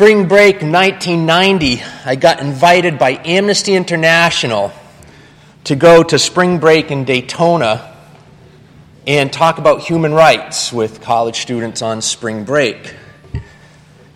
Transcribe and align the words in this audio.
Spring 0.00 0.28
break 0.28 0.62
1990, 0.62 1.82
I 2.06 2.16
got 2.16 2.40
invited 2.40 2.98
by 2.98 3.20
Amnesty 3.22 3.74
International 3.74 4.72
to 5.64 5.76
go 5.76 6.02
to 6.02 6.18
spring 6.18 6.56
break 6.56 6.90
in 6.90 7.04
Daytona 7.04 7.94
and 9.06 9.30
talk 9.30 9.58
about 9.58 9.82
human 9.82 10.14
rights 10.14 10.72
with 10.72 11.02
college 11.02 11.40
students 11.40 11.82
on 11.82 12.00
spring 12.00 12.44
break. 12.44 12.94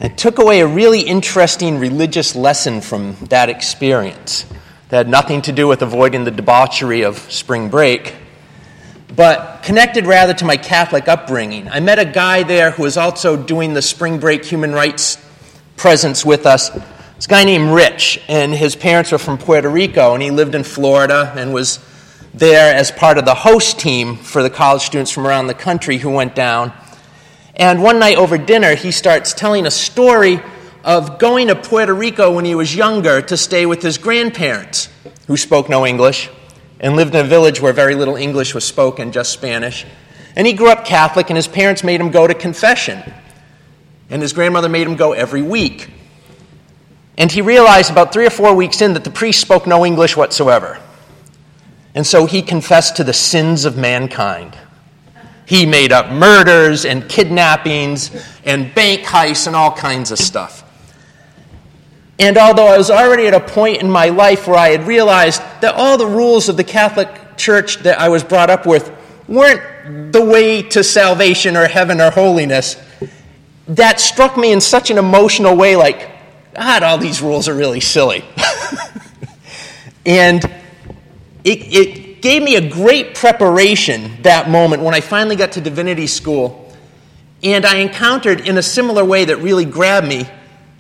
I 0.01 0.09
took 0.09 0.39
away 0.39 0.61
a 0.61 0.67
really 0.67 1.03
interesting 1.03 1.79
religious 1.79 2.35
lesson 2.35 2.81
from 2.81 3.17
that 3.29 3.51
experience 3.51 4.47
that 4.89 4.97
had 4.97 5.09
nothing 5.11 5.43
to 5.43 5.53
do 5.53 5.69
with 5.69 5.83
avoiding 5.83 6.25
the 6.25 6.31
debauchery 6.31 7.03
of 7.03 7.19
spring 7.31 7.69
break, 7.69 8.15
but 9.15 9.63
connected 9.63 10.07
rather 10.07 10.33
to 10.33 10.47
my 10.47 10.57
Catholic 10.57 11.09
upbringing. 11.09 11.69
I 11.69 11.81
met 11.81 11.99
a 11.99 12.07
guy 12.07 12.43
there 12.43 12.71
who 12.71 12.85
was 12.85 12.97
also 12.97 13.37
doing 13.37 13.75
the 13.75 13.83
spring 13.83 14.19
break 14.19 14.47
human 14.47 14.73
rights 14.73 15.19
presence 15.77 16.25
with 16.25 16.47
us. 16.47 16.71
This 17.17 17.27
guy 17.27 17.45
named 17.45 17.71
Rich, 17.71 18.21
and 18.29 18.53
his 18.53 18.77
parents 18.77 19.13
were 19.13 19.19
from 19.19 19.39
Puerto 19.39 19.69
Rico, 19.69 20.15
and 20.15 20.23
he 20.23 20.31
lived 20.31 20.55
in 20.55 20.65
Florida 20.65 21.33
and 21.37 21.53
was 21.53 21.79
there 22.35 22.75
as 22.75 22.91
part 22.91 23.19
of 23.19 23.25
the 23.25 23.35
host 23.35 23.79
team 23.79 24.17
for 24.17 24.43
the 24.43 24.51
college 24.51 24.83
students 24.83 25.11
from 25.11 25.27
around 25.27 25.47
the 25.47 25.55
country 25.55 25.99
who 25.99 26.11
went 26.11 26.35
down. 26.35 26.73
And 27.55 27.83
one 27.83 27.99
night 27.99 28.17
over 28.17 28.37
dinner, 28.37 28.75
he 28.75 28.91
starts 28.91 29.33
telling 29.33 29.67
a 29.67 29.71
story 29.71 30.41
of 30.83 31.19
going 31.19 31.49
to 31.49 31.55
Puerto 31.55 31.95
Rico 31.95 32.35
when 32.35 32.45
he 32.45 32.55
was 32.55 32.75
younger 32.75 33.23
to 33.23 33.37
stay 33.37 33.65
with 33.65 33.83
his 33.83 33.97
grandparents, 33.97 34.89
who 35.27 35.37
spoke 35.37 35.69
no 35.69 35.87
English 35.87 36.29
and 36.81 36.97
lived 36.97 37.15
in 37.15 37.25
a 37.25 37.29
village 37.29 37.61
where 37.61 37.73
very 37.73 37.95
little 37.95 38.17
English 38.17 38.55
was 38.55 38.65
spoken, 38.65 39.13
just 39.13 39.33
Spanish. 39.33 39.87
And 40.37 40.47
he 40.47 40.53
grew 40.53 40.71
up 40.71 40.85
Catholic, 40.85 41.31
and 41.31 41.37
his 41.37 41.47
parents 41.47 41.85
made 41.85 42.01
him 42.01 42.11
go 42.11 42.27
to 42.27 42.35
confession. 42.35 43.03
And 44.11 44.23
his 44.23 44.33
grandmother 44.33 44.69
made 44.69 44.87
him 44.87 44.97
go 44.97 45.13
every 45.13 45.43
week. 45.43 45.91
And 47.17 47.31
he 47.31 47.41
realized 47.41 47.91
about 47.91 48.13
three 48.13 48.27
or 48.27 48.31
four 48.31 48.55
weeks 48.55 48.81
in 48.83 48.95
that 48.95 49.05
the 49.05 49.11
priest 49.11 49.41
spoke 49.41 49.67
no 49.67 49.85
English 49.85 50.17
whatsoever. 50.17 50.79
And 51.95 52.07
so 52.07 52.27
he 52.27 52.43
confessed 52.43 52.97
to 52.97 53.05
the 53.05 53.13
sins 53.13 53.65
of 53.65 53.77
mankind. 53.77 54.59
He 55.47 55.67
made 55.67 55.93
up 55.93 56.11
murders 56.11 56.85
and 56.85 57.09
kidnappings 57.09 58.11
and 58.45 58.75
bank 58.75 59.03
heists 59.03 59.47
and 59.47 59.55
all 59.55 59.73
kinds 59.73 60.11
of 60.11 60.19
stuff. 60.19 60.63
And 62.19 62.39
although 62.39 62.67
I 62.67 62.79
was 62.79 62.91
already 62.91 63.27
at 63.27 63.35
a 63.35 63.41
point 63.41 63.83
in 63.83 63.91
my 63.91 64.09
life 64.09 64.47
where 64.47 64.57
I 64.57 64.69
had 64.71 64.87
realized 64.87 65.43
that 65.61 65.75
all 65.75 65.99
the 65.99 66.07
rules 66.07 66.49
of 66.49 66.57
the 66.57 66.65
Catholic 66.65 67.09
Church 67.37 67.79
that 67.79 67.99
I 67.99 68.09
was 68.09 68.23
brought 68.23 68.51
up 68.51 68.67
with 68.67 68.93
weren't 69.27 70.13
the 70.13 70.25
way 70.25 70.63
to 70.63 70.85
salvation 70.85 71.57
or 71.57 71.67
heaven 71.67 72.01
or 72.01 72.11
holiness, 72.11 72.77
that 73.69 74.01
struck 74.01 74.37
me 74.37 74.53
in 74.53 74.61
such 74.61 74.91
an 74.91 74.99
emotional 74.99 75.57
way 75.57 75.77
like, 75.77 76.11
God, 76.55 76.83
all 76.83 76.99
these 76.99 77.23
rules 77.23 77.49
are 77.49 77.55
really 77.55 77.81
silly. 77.81 78.25
and 80.07 80.45
it, 81.45 81.59
it 81.73 82.23
gave 82.23 82.43
me 82.43 82.57
a 82.57 82.71
great 82.71 83.15
preparation 83.15 84.23
that 84.23 84.49
moment 84.49 84.83
when 84.83 84.95
I 84.95 85.01
finally 85.01 85.37
got 85.37 85.53
to 85.53 85.61
divinity 85.61 86.07
school. 86.07 86.73
And 87.43 87.67
I 87.67 87.77
encountered, 87.77 88.41
in 88.41 88.57
a 88.57 88.63
similar 88.63 89.05
way 89.05 89.27
that 89.27 89.37
really 89.39 89.65
grabbed 89.65 90.07
me, 90.07 90.27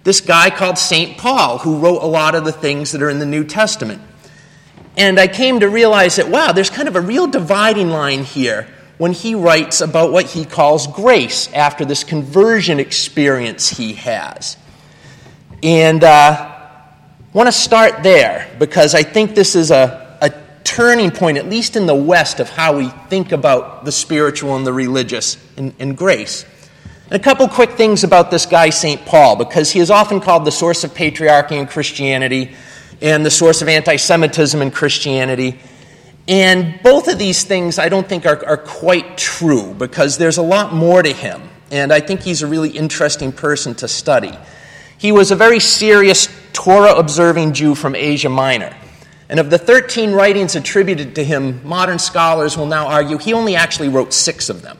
this 0.04 0.20
guy 0.20 0.50
called 0.50 0.78
St. 0.78 1.18
Paul, 1.18 1.58
who 1.58 1.78
wrote 1.78 2.02
a 2.02 2.06
lot 2.06 2.34
of 2.34 2.44
the 2.44 2.52
things 2.52 2.92
that 2.92 3.02
are 3.02 3.10
in 3.10 3.18
the 3.18 3.26
New 3.26 3.44
Testament. 3.44 4.00
And 4.96 5.18
I 5.18 5.26
came 5.26 5.60
to 5.60 5.68
realize 5.68 6.16
that, 6.16 6.28
wow, 6.28 6.52
there's 6.52 6.70
kind 6.70 6.88
of 6.88 6.96
a 6.96 7.00
real 7.00 7.26
dividing 7.26 7.90
line 7.90 8.24
here 8.24 8.68
when 8.98 9.12
he 9.12 9.34
writes 9.34 9.80
about 9.80 10.12
what 10.12 10.26
he 10.26 10.44
calls 10.44 10.86
grace 10.86 11.52
after 11.52 11.84
this 11.84 12.04
conversion 12.04 12.78
experience 12.78 13.68
he 13.68 13.94
has. 13.94 14.56
And 15.62 16.04
uh, 16.04 16.54
want 17.32 17.48
to 17.48 17.52
start 17.52 18.02
there 18.02 18.48
because 18.58 18.94
I 18.94 19.02
think 19.02 19.34
this 19.34 19.56
is 19.56 19.70
a, 19.70 20.16
a 20.20 20.32
turning 20.62 21.10
point, 21.10 21.38
at 21.38 21.48
least 21.48 21.76
in 21.76 21.86
the 21.86 21.94
West, 21.94 22.38
of 22.38 22.48
how 22.48 22.76
we 22.76 22.88
think 23.08 23.32
about 23.32 23.84
the 23.84 23.92
spiritual 23.92 24.56
and 24.56 24.66
the 24.66 24.72
religious 24.72 25.36
and, 25.56 25.74
and 25.78 25.96
grace. 25.96 26.44
And 27.10 27.14
a 27.14 27.18
couple 27.18 27.48
quick 27.48 27.72
things 27.72 28.04
about 28.04 28.30
this 28.30 28.46
guy, 28.46 28.70
St. 28.70 29.04
Paul, 29.04 29.36
because 29.36 29.72
he 29.72 29.80
is 29.80 29.90
often 29.90 30.20
called 30.20 30.44
the 30.44 30.52
source 30.52 30.84
of 30.84 30.94
patriarchy 30.94 31.52
in 31.52 31.66
Christianity 31.66 32.54
and 33.02 33.26
the 33.26 33.30
source 33.30 33.60
of 33.60 33.68
anti 33.68 33.96
Semitism 33.96 34.62
in 34.62 34.70
Christianity. 34.70 35.58
And 36.26 36.80
both 36.82 37.08
of 37.08 37.18
these 37.18 37.44
things 37.44 37.78
I 37.78 37.88
don't 37.88 38.08
think 38.08 38.24
are, 38.24 38.44
are 38.46 38.56
quite 38.56 39.18
true 39.18 39.74
because 39.74 40.16
there's 40.16 40.38
a 40.38 40.42
lot 40.42 40.72
more 40.72 41.02
to 41.02 41.12
him. 41.12 41.42
And 41.70 41.92
I 41.92 42.00
think 42.00 42.22
he's 42.22 42.42
a 42.42 42.46
really 42.46 42.70
interesting 42.70 43.32
person 43.32 43.74
to 43.76 43.88
study. 43.88 44.32
He 44.96 45.12
was 45.12 45.30
a 45.30 45.36
very 45.36 45.60
serious 45.60 46.28
Torah 46.52 46.94
observing 46.94 47.52
Jew 47.52 47.74
from 47.74 47.94
Asia 47.94 48.28
Minor. 48.28 48.74
And 49.28 49.40
of 49.40 49.50
the 49.50 49.58
13 49.58 50.12
writings 50.12 50.54
attributed 50.54 51.14
to 51.16 51.24
him, 51.24 51.66
modern 51.66 51.98
scholars 51.98 52.56
will 52.56 52.66
now 52.66 52.86
argue 52.86 53.18
he 53.18 53.32
only 53.32 53.56
actually 53.56 53.88
wrote 53.88 54.12
six 54.12 54.48
of 54.48 54.62
them. 54.62 54.78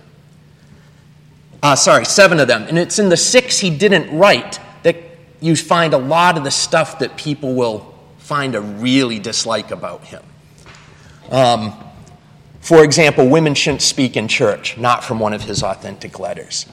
Uh, 1.63 1.75
sorry, 1.77 2.05
seven 2.05 2.41
of 2.41 2.49
them. 2.49 2.63
And 2.69 2.79
it's 2.79 2.99
in 2.99 3.09
the 3.09 3.17
six 3.17 3.59
he 3.59 3.71
didn't 3.71 4.17
write 4.17 4.61
that 4.83 4.97
you 5.41 5.57
find 5.57 5.95
a 5.95 5.99
lot 5.99 6.37
of 6.37 6.45
the 6.45 6.51
stuff 6.51 6.99
that 7.01 7.17
people 7.17 7.55
will 7.55 7.95
find 8.19 8.55
a 8.55 8.61
really 8.61 9.19
dislike 9.19 9.71
about 9.71 10.05
him. 10.05 10.23
Um, 11.31 11.73
for 12.61 12.83
example, 12.83 13.29
women 13.29 13.55
shouldn't 13.55 13.83
speak 13.83 14.17
in 14.17 14.29
church, 14.29 14.79
not 14.79 15.05
from 15.05 15.21
one 15.21 15.35
of 15.35 15.43
his 15.43 15.63
authentic 15.63 16.19
letters. 16.19 16.67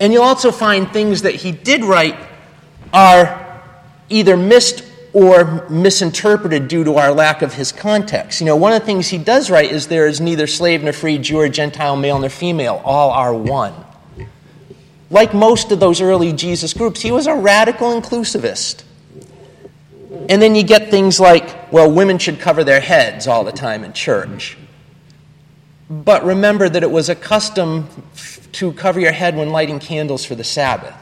And 0.00 0.12
you'll 0.12 0.22
also 0.22 0.50
find 0.50 0.90
things 0.90 1.22
that 1.22 1.34
he 1.34 1.52
did 1.52 1.84
write 1.84 2.18
are 2.92 3.62
either 4.08 4.36
missed 4.36 4.84
or 5.12 5.68
misinterpreted 5.68 6.68
due 6.68 6.84
to 6.84 6.96
our 6.96 7.12
lack 7.12 7.42
of 7.42 7.54
his 7.54 7.72
context. 7.72 8.40
You 8.40 8.46
know, 8.46 8.56
one 8.56 8.72
of 8.72 8.80
the 8.80 8.86
things 8.86 9.08
he 9.08 9.18
does 9.18 9.50
write 9.50 9.70
is 9.70 9.88
there 9.88 10.06
is 10.06 10.20
neither 10.20 10.46
slave 10.46 10.82
nor 10.82 10.92
free, 10.92 11.18
Jew 11.18 11.38
or 11.38 11.48
Gentile, 11.48 11.96
male 11.96 12.18
nor 12.18 12.30
female, 12.30 12.80
all 12.84 13.10
are 13.10 13.34
one. 13.34 13.74
Like 15.10 15.34
most 15.34 15.70
of 15.70 15.80
those 15.80 16.00
early 16.00 16.32
Jesus 16.32 16.72
groups, 16.72 17.02
he 17.02 17.12
was 17.12 17.26
a 17.26 17.34
radical 17.34 17.88
inclusivist. 18.00 18.84
And 20.28 20.42
then 20.42 20.54
you 20.54 20.62
get 20.62 20.90
things 20.90 21.18
like, 21.18 21.72
well, 21.72 21.90
women 21.90 22.18
should 22.18 22.38
cover 22.38 22.64
their 22.64 22.80
heads 22.80 23.26
all 23.26 23.44
the 23.44 23.52
time 23.52 23.84
in 23.84 23.92
church. 23.92 24.56
But 25.88 26.24
remember 26.24 26.68
that 26.68 26.82
it 26.82 26.90
was 26.90 27.08
a 27.08 27.14
custom 27.14 27.88
to 28.52 28.72
cover 28.72 29.00
your 29.00 29.12
head 29.12 29.36
when 29.36 29.50
lighting 29.50 29.78
candles 29.78 30.24
for 30.24 30.34
the 30.34 30.44
Sabbath. 30.44 30.94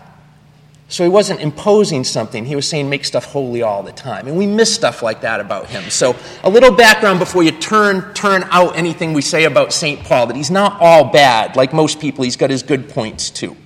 So 0.88 1.04
he 1.04 1.10
wasn't 1.10 1.38
imposing 1.38 2.02
something, 2.02 2.44
he 2.44 2.56
was 2.56 2.68
saying 2.68 2.90
make 2.90 3.04
stuff 3.04 3.26
holy 3.26 3.62
all 3.62 3.84
the 3.84 3.92
time. 3.92 4.26
And 4.26 4.36
we 4.36 4.46
miss 4.46 4.74
stuff 4.74 5.04
like 5.04 5.20
that 5.20 5.38
about 5.38 5.66
him. 5.66 5.88
So 5.88 6.16
a 6.42 6.50
little 6.50 6.72
background 6.72 7.20
before 7.20 7.44
you 7.44 7.52
turn 7.52 8.12
turn 8.12 8.42
out 8.50 8.76
anything 8.76 9.12
we 9.12 9.22
say 9.22 9.44
about 9.44 9.72
St. 9.72 10.02
Paul 10.02 10.26
that 10.26 10.36
he's 10.36 10.50
not 10.50 10.80
all 10.80 11.12
bad. 11.12 11.54
Like 11.54 11.72
most 11.72 12.00
people, 12.00 12.24
he's 12.24 12.36
got 12.36 12.50
his 12.50 12.64
good 12.64 12.88
points 12.88 13.30
too. 13.30 13.56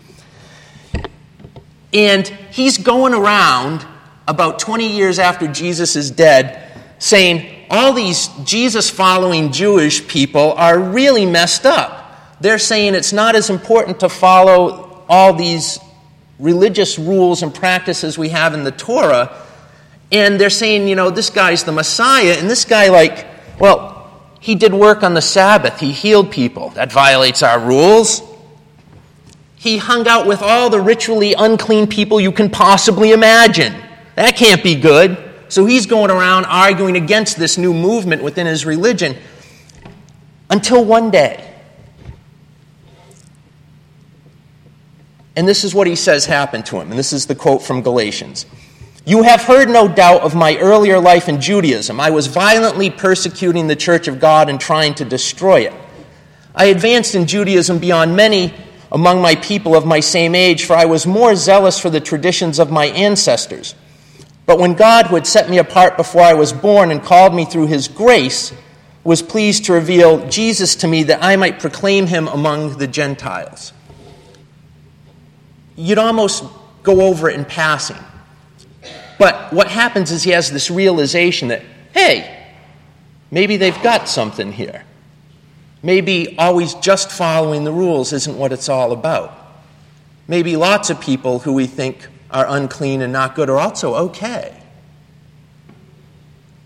And 1.95 2.29
he's 2.51 2.77
going 2.77 3.15
around 3.15 3.87
about 4.27 4.59
20 4.59 4.87
years 4.89 5.19
after 5.19 5.47
Jesus 5.47 5.97
is 5.97 6.11
dead 6.11 6.65
saying 7.05 7.67
all 7.69 7.93
these 7.93 8.29
Jesus 8.45 8.89
following 8.89 9.53
Jewish 9.53 10.09
people 10.09 10.53
are 10.53 10.79
really 10.79 11.27
messed 11.27 11.67
up. 11.67 12.41
They're 12.41 12.59
saying 12.59 12.95
it's 12.95 13.13
not 13.13 13.37
as 13.37 13.51
important 13.51 14.01
to 14.01 14.09
follow 14.09 15.05
all 15.09 15.35
these 15.35 15.79
religious 16.39 16.99
rules 16.99 17.43
and 17.43 17.55
practices 17.55 18.17
we 18.17 18.31
have 18.31 18.55
in 18.55 18.65
the 18.65 18.73
Torah. 18.73 19.37
And 20.13 20.41
they're 20.41 20.51
saying, 20.51 20.89
you 20.89 20.95
know, 20.95 21.11
this 21.11 21.31
guy's 21.31 21.65
the 21.65 21.73
Messiah, 21.73 22.37
and 22.39 22.49
this 22.49 22.65
guy, 22.65 22.89
like, 22.89 23.27
well, 23.59 24.11
he 24.41 24.55
did 24.55 24.73
work 24.73 25.03
on 25.03 25.15
the 25.15 25.23
Sabbath, 25.23 25.81
he 25.81 25.93
healed 25.93 26.31
people. 26.31 26.71
That 26.71 26.93
violates 26.93 27.43
our 27.43 27.59
rules. 27.59 28.23
He 29.57 29.79
hung 29.79 30.07
out 30.07 30.27
with 30.27 30.43
all 30.43 30.71
the 30.71 30.81
ritually 30.81 31.35
unclean 31.35 31.87
people 31.87 32.21
you 32.21 32.33
can 32.33 32.51
possibly 32.51 33.13
imagine. 33.13 33.75
That 34.17 34.37
can't 34.37 34.63
be 34.63 34.75
good. 34.75 35.19
So 35.49 35.67
he's 35.67 35.87
going 35.87 36.11
around 36.11 36.47
arguing 36.47 36.97
against 36.97 37.37
this 37.37 37.59
new 37.59 37.75
movement 37.75 38.23
within 38.23 38.47
his 38.47 38.65
religion 38.65 39.17
until 40.51 40.85
one 40.85 41.11
day. 41.11 41.51
And 45.37 45.49
this 45.49 45.65
is 45.65 45.75
what 45.75 45.87
he 45.87 45.97
says 45.97 46.27
happened 46.27 46.67
to 46.67 46.81
him. 46.81 46.91
And 46.91 46.99
this 46.99 47.13
is 47.13 47.27
the 47.27 47.35
quote 47.35 47.63
from 47.63 47.83
Galatians. 47.83 48.47
You 49.07 49.23
have 49.23 49.43
heard, 49.43 49.69
no 49.69 49.87
doubt, 49.87 50.23
of 50.23 50.35
my 50.35 50.57
earlier 50.57 50.99
life 50.99 51.29
in 51.29 51.41
Judaism. 51.41 52.01
I 52.01 52.11
was 52.11 52.27
violently 52.27 52.89
persecuting 52.89 53.67
the 53.67 53.77
church 53.77 54.09
of 54.09 54.19
God 54.19 54.49
and 54.49 54.59
trying 54.61 54.95
to 54.95 55.05
destroy 55.05 55.63
it. 55.63 55.75
I 56.55 56.67
advanced 56.67 57.15
in 57.15 57.27
Judaism 57.27 57.79
beyond 57.79 58.17
many 58.17 58.55
among 58.91 59.21
my 59.21 59.35
people 59.35 59.75
of 59.75 59.85
my 59.85 60.01
same 60.01 60.35
age, 60.35 60.65
for 60.65 60.75
I 60.75 60.85
was 60.85 61.07
more 61.07 61.35
zealous 61.35 61.79
for 61.79 61.91
the 61.91 62.01
traditions 62.01 62.59
of 62.59 62.71
my 62.71 62.87
ancestors. 62.87 63.75
But 64.47 64.59
when 64.59 64.75
God, 64.75 65.07
who 65.07 65.15
had 65.15 65.27
set 65.27 65.49
me 65.49 65.59
apart 65.59 65.97
before 65.97 66.23
I 66.23 66.35
was 66.35 66.53
born 66.53 66.91
and 66.91 67.03
called 67.03 67.35
me 67.35 67.45
through 67.45 67.67
his 67.67 67.89
grace, 67.89 68.53
was 69.03 69.23
pleased 69.23 69.67
to 69.67 69.73
reveal 69.73 70.29
Jesus 70.29 70.77
to 70.77 70.89
me 70.89 71.05
that 71.05 71.23
I 71.23 71.37
might 71.37 71.61
proclaim 71.61 72.07
him 72.07 72.29
among 72.29 72.79
the 72.79 72.87
Gentiles. 72.87 73.73
You'd 75.77 75.99
almost 75.99 76.45
go 76.83 77.03
over 77.03 77.29
it 77.29 77.37
in 77.37 77.45
passing. 77.45 77.99
But 79.19 79.53
what 79.53 79.69
happens 79.69 80.11
is 80.11 80.23
he 80.23 80.31
has 80.31 80.51
this 80.51 80.71
realization 80.71 81.49
that, 81.49 81.63
hey, 81.93 82.49
maybe 83.31 83.57
they've 83.57 83.83
got 83.83 84.09
something 84.09 84.53
here. 84.53 84.85
Maybe 85.83 86.37
always 86.39 86.75
just 86.75 87.11
following 87.11 87.65
the 87.65 87.73
rules 87.73 88.13
isn't 88.13 88.37
what 88.37 88.53
it's 88.53 88.69
all 88.69 88.93
about. 88.93 89.39
Maybe 90.27 90.57
lots 90.57 90.89
of 90.89 91.01
people 91.01 91.41
who 91.41 91.53
we 91.53 91.67
think 91.67 92.09
are 92.31 92.47
unclean 92.49 93.03
and 93.03 93.13
not 93.13 93.35
good 93.35 93.49
are 93.49 93.59
also 93.59 93.95
okay. 93.95 94.61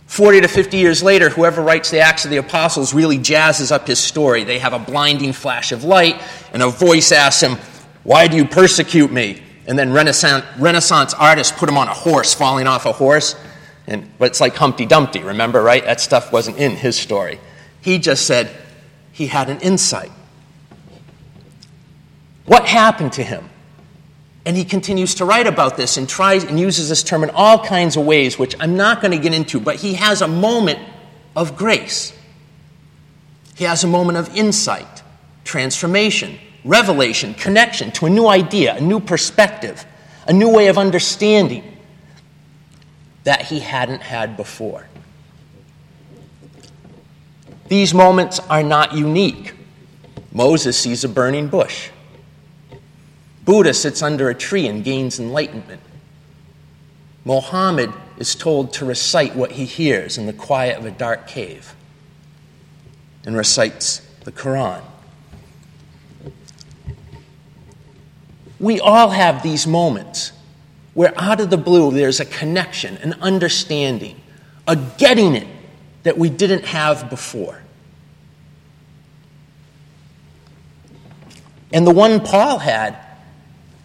40 0.07 0.41
to 0.41 0.49
50 0.49 0.79
years 0.79 1.03
later, 1.03 1.29
whoever 1.29 1.63
writes 1.63 1.91
the 1.91 2.01
Acts 2.01 2.25
of 2.25 2.31
the 2.31 2.39
Apostles 2.39 2.95
really 2.95 3.19
jazzes 3.19 3.71
up 3.71 3.87
his 3.87 3.99
story. 3.99 4.43
They 4.43 4.59
have 4.59 4.73
a 4.73 4.79
blinding 4.79 5.35
flash 5.35 5.71
of 5.71 5.85
light, 5.85 6.21
and 6.53 6.63
a 6.63 6.71
voice 6.71 7.13
asks 7.13 7.43
him, 7.43 7.59
Why 8.05 8.27
do 8.27 8.37
you 8.37 8.47
persecute 8.47 9.13
me? 9.13 9.43
And 9.67 9.79
then 9.79 9.93
Renaissance, 9.93 10.47
Renaissance 10.59 11.13
artists 11.13 11.57
put 11.57 11.69
him 11.69 11.77
on 11.77 11.89
a 11.89 11.95
horse, 11.95 12.33
falling 12.33 12.67
off 12.67 12.87
a 12.87 12.93
horse. 12.93 13.37
And, 13.87 14.11
but 14.19 14.31
it's 14.31 14.41
like 14.41 14.57
Humpty 14.57 14.87
Dumpty, 14.87 15.23
remember, 15.23 15.63
right? 15.63 15.85
That 15.85 16.01
stuff 16.01 16.33
wasn't 16.33 16.57
in 16.57 16.73
his 16.73 16.97
story. 16.97 17.39
He 17.83 17.99
just 17.99 18.27
said 18.27 18.51
he 19.13 19.27
had 19.27 19.51
an 19.51 19.61
insight. 19.61 20.11
What 22.47 22.65
happened 22.65 23.13
to 23.15 23.23
him? 23.23 23.51
And 24.45 24.57
he 24.57 24.65
continues 24.65 25.17
to 25.17 25.25
write 25.25 25.47
about 25.47 25.77
this 25.77 25.97
and 25.97 26.09
tries 26.09 26.45
and 26.45 26.59
uses 26.59 26.89
this 26.89 27.03
term 27.03 27.23
in 27.23 27.31
all 27.31 27.63
kinds 27.63 27.97
of 27.97 28.07
ways, 28.07 28.39
which 28.39 28.55
I'm 28.61 28.77
not 28.77 29.03
going 29.03 29.13
to 29.13 29.19
get 29.19 29.35
into, 29.35 29.61
but 29.61 29.77
he 29.77 29.95
has 29.95 30.23
a 30.23 30.29
moment 30.29 30.79
of 31.37 31.57
grace. 31.57 32.13
He 33.57 33.65
has 33.65 33.85
a 33.85 33.89
moment 33.89 34.19
of 34.19 34.35
insight, 34.37 35.03
transformation, 35.45 36.39
revelation, 36.65 37.35
connection 37.35 37.91
to 37.93 38.07
a 38.07 38.11
new 38.11 38.27
idea, 38.27 38.77
a 38.77 38.81
new 38.81 39.01
perspective, 39.01 39.85
a 40.27 40.33
new 40.33 40.49
way 40.49 40.69
of 40.69 40.79
understanding 40.79 41.77
that 43.25 43.43
he 43.43 43.61
hadn't 43.61 44.01
had 44.01 44.37
before. 44.37 44.87
These 47.69 47.93
moments 47.93 48.41
are 48.41 48.63
not 48.63 48.95
unique. 48.95 49.55
Moses 50.33 50.79
sees 50.79 51.05
a 51.05 51.09
burning 51.09 51.49
bush. 51.49 51.91
Buddha 53.49 53.73
sits 53.73 54.03
under 54.03 54.29
a 54.29 54.35
tree 54.35 54.67
and 54.67 54.85
gains 54.85 55.19
enlightenment. 55.19 55.81
Mohammed 57.25 57.91
is 58.19 58.35
told 58.35 58.75
to 58.75 58.85
recite 58.85 59.35
what 59.35 59.53
he 59.53 59.65
hears 59.65 60.19
in 60.19 60.27
the 60.27 60.35
quiet 60.35 60.77
of 60.77 60.85
a 60.85 60.91
dark 60.91 61.27
cave 61.27 61.75
and 63.25 63.35
recites 63.35 64.01
the 64.25 64.33
Quran. 64.33 64.83
We 68.61 68.81
all 68.81 69.09
have 69.09 69.43
these 69.43 69.67
moments 69.67 70.33
where, 70.93 71.15
out 71.17 71.41
of 71.41 71.49
the 71.49 71.57
blue, 71.57 71.91
there's 71.91 72.21
a 72.21 72.27
connection, 72.27 72.99
an 72.99 73.15
understanding, 73.15 74.21
a 74.67 74.77
getting 74.77 75.35
it 75.35 75.49
that 76.03 76.19
we 76.19 76.29
didn't 76.29 76.67
have 76.67 77.09
before. 77.09 77.63
And 81.73 81.87
the 81.87 81.93
one 81.93 82.21
Paul 82.21 82.59
had 82.59 83.08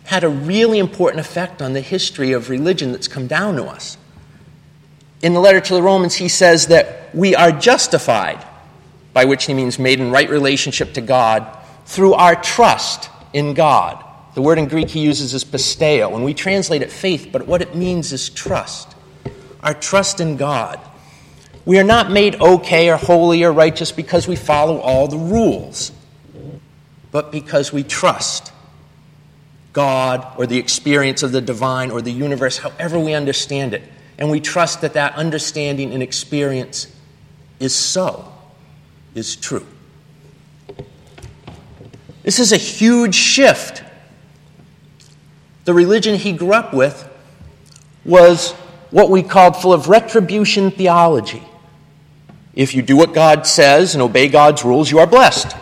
had 0.06 0.24
a 0.24 0.30
really 0.30 0.80
important 0.80 1.20
effect 1.20 1.62
on 1.62 1.74
the 1.74 1.82
history 1.82 2.34
of 2.34 2.50
religion 2.50 2.92
that's 2.92 3.08
come 3.08 3.28
down 3.28 3.56
to 3.56 3.66
us. 3.66 3.98
In 5.22 5.34
the 5.34 5.40
letter 5.40 5.62
to 5.62 5.74
the 5.74 5.82
Romans, 5.82 6.16
he 6.16 6.28
says 6.28 6.68
that 6.68 7.16
we 7.16 7.36
are 7.36 7.52
justified, 7.52 8.46
by 9.14 9.26
which 9.26 9.46
he 9.46 9.54
means 9.54 9.80
made 9.80 10.00
in 10.00 10.12
right 10.12 10.30
relationship 10.30 10.94
to 10.94 11.02
God, 11.02 11.48
through 11.86 12.14
our 12.14 12.36
trust 12.36 13.10
in 13.32 13.54
God. 13.54 14.04
The 14.36 14.42
word 14.42 14.58
in 14.58 14.68
Greek 14.68 14.90
he 14.90 15.00
uses 15.00 15.34
is 15.34 15.46
pisteo, 15.46 16.14
and 16.14 16.26
we 16.26 16.34
translate 16.34 16.82
it 16.82 16.92
faith, 16.92 17.30
but 17.32 17.48
what 17.48 17.62
it 17.62 17.76
means 17.76 18.12
is 18.12 18.30
trust. 18.30 18.94
Our 19.62 19.74
trust 19.74 20.20
in 20.20 20.36
God. 20.36 20.80
We 21.66 21.80
are 21.80 21.84
not 21.86 22.12
made 22.12 22.42
okay 22.42 22.90
or 22.90 22.98
holy 22.98 23.44
or 23.46 23.54
righteous 23.54 23.94
because 23.94 24.28
we 24.28 24.36
follow 24.36 24.80
all 24.80 25.08
the 25.08 25.18
rules, 25.18 25.94
but 27.12 27.32
because 27.32 27.72
we 27.72 27.84
trust 27.84 28.53
God 29.74 30.36
or 30.38 30.46
the 30.46 30.58
experience 30.58 31.24
of 31.24 31.32
the 31.32 31.42
divine 31.42 31.92
or 31.92 32.02
the 32.02 32.12
universe, 32.12 32.60
however 32.60 33.00
we 33.00 33.14
understand 33.14 33.74
it. 33.74 33.84
And 34.18 34.30
we 34.30 34.40
trust 34.40 34.82
that 34.82 34.94
that 34.94 35.16
understanding 35.16 35.92
and 35.92 36.04
experience 36.04 36.88
is 37.60 37.74
so, 37.74 38.32
is 39.16 39.36
true. 39.36 39.66
This 42.22 42.40
is 42.40 42.52
a 42.52 42.58
huge 42.58 43.16
shift. 43.16 43.84
The 45.66 45.74
religion 45.74 46.16
he 46.16 46.34
grew 46.34 46.54
up 46.54 46.74
with 46.74 47.10
was 48.06 48.52
what 48.92 49.10
we 49.10 49.24
called 49.24 49.58
full 49.58 49.74
of 49.74 49.90
retribution 49.90 50.72
theology. 50.72 51.44
If 52.54 52.76
you 52.76 52.82
do 52.82 52.96
what 52.96 53.14
God 53.14 53.48
says 53.48 53.96
and 53.96 54.02
obey 54.02 54.30
God's 54.30 54.64
rules, 54.64 54.92
you 54.92 55.00
are 55.00 55.08
blessed. 55.08 55.56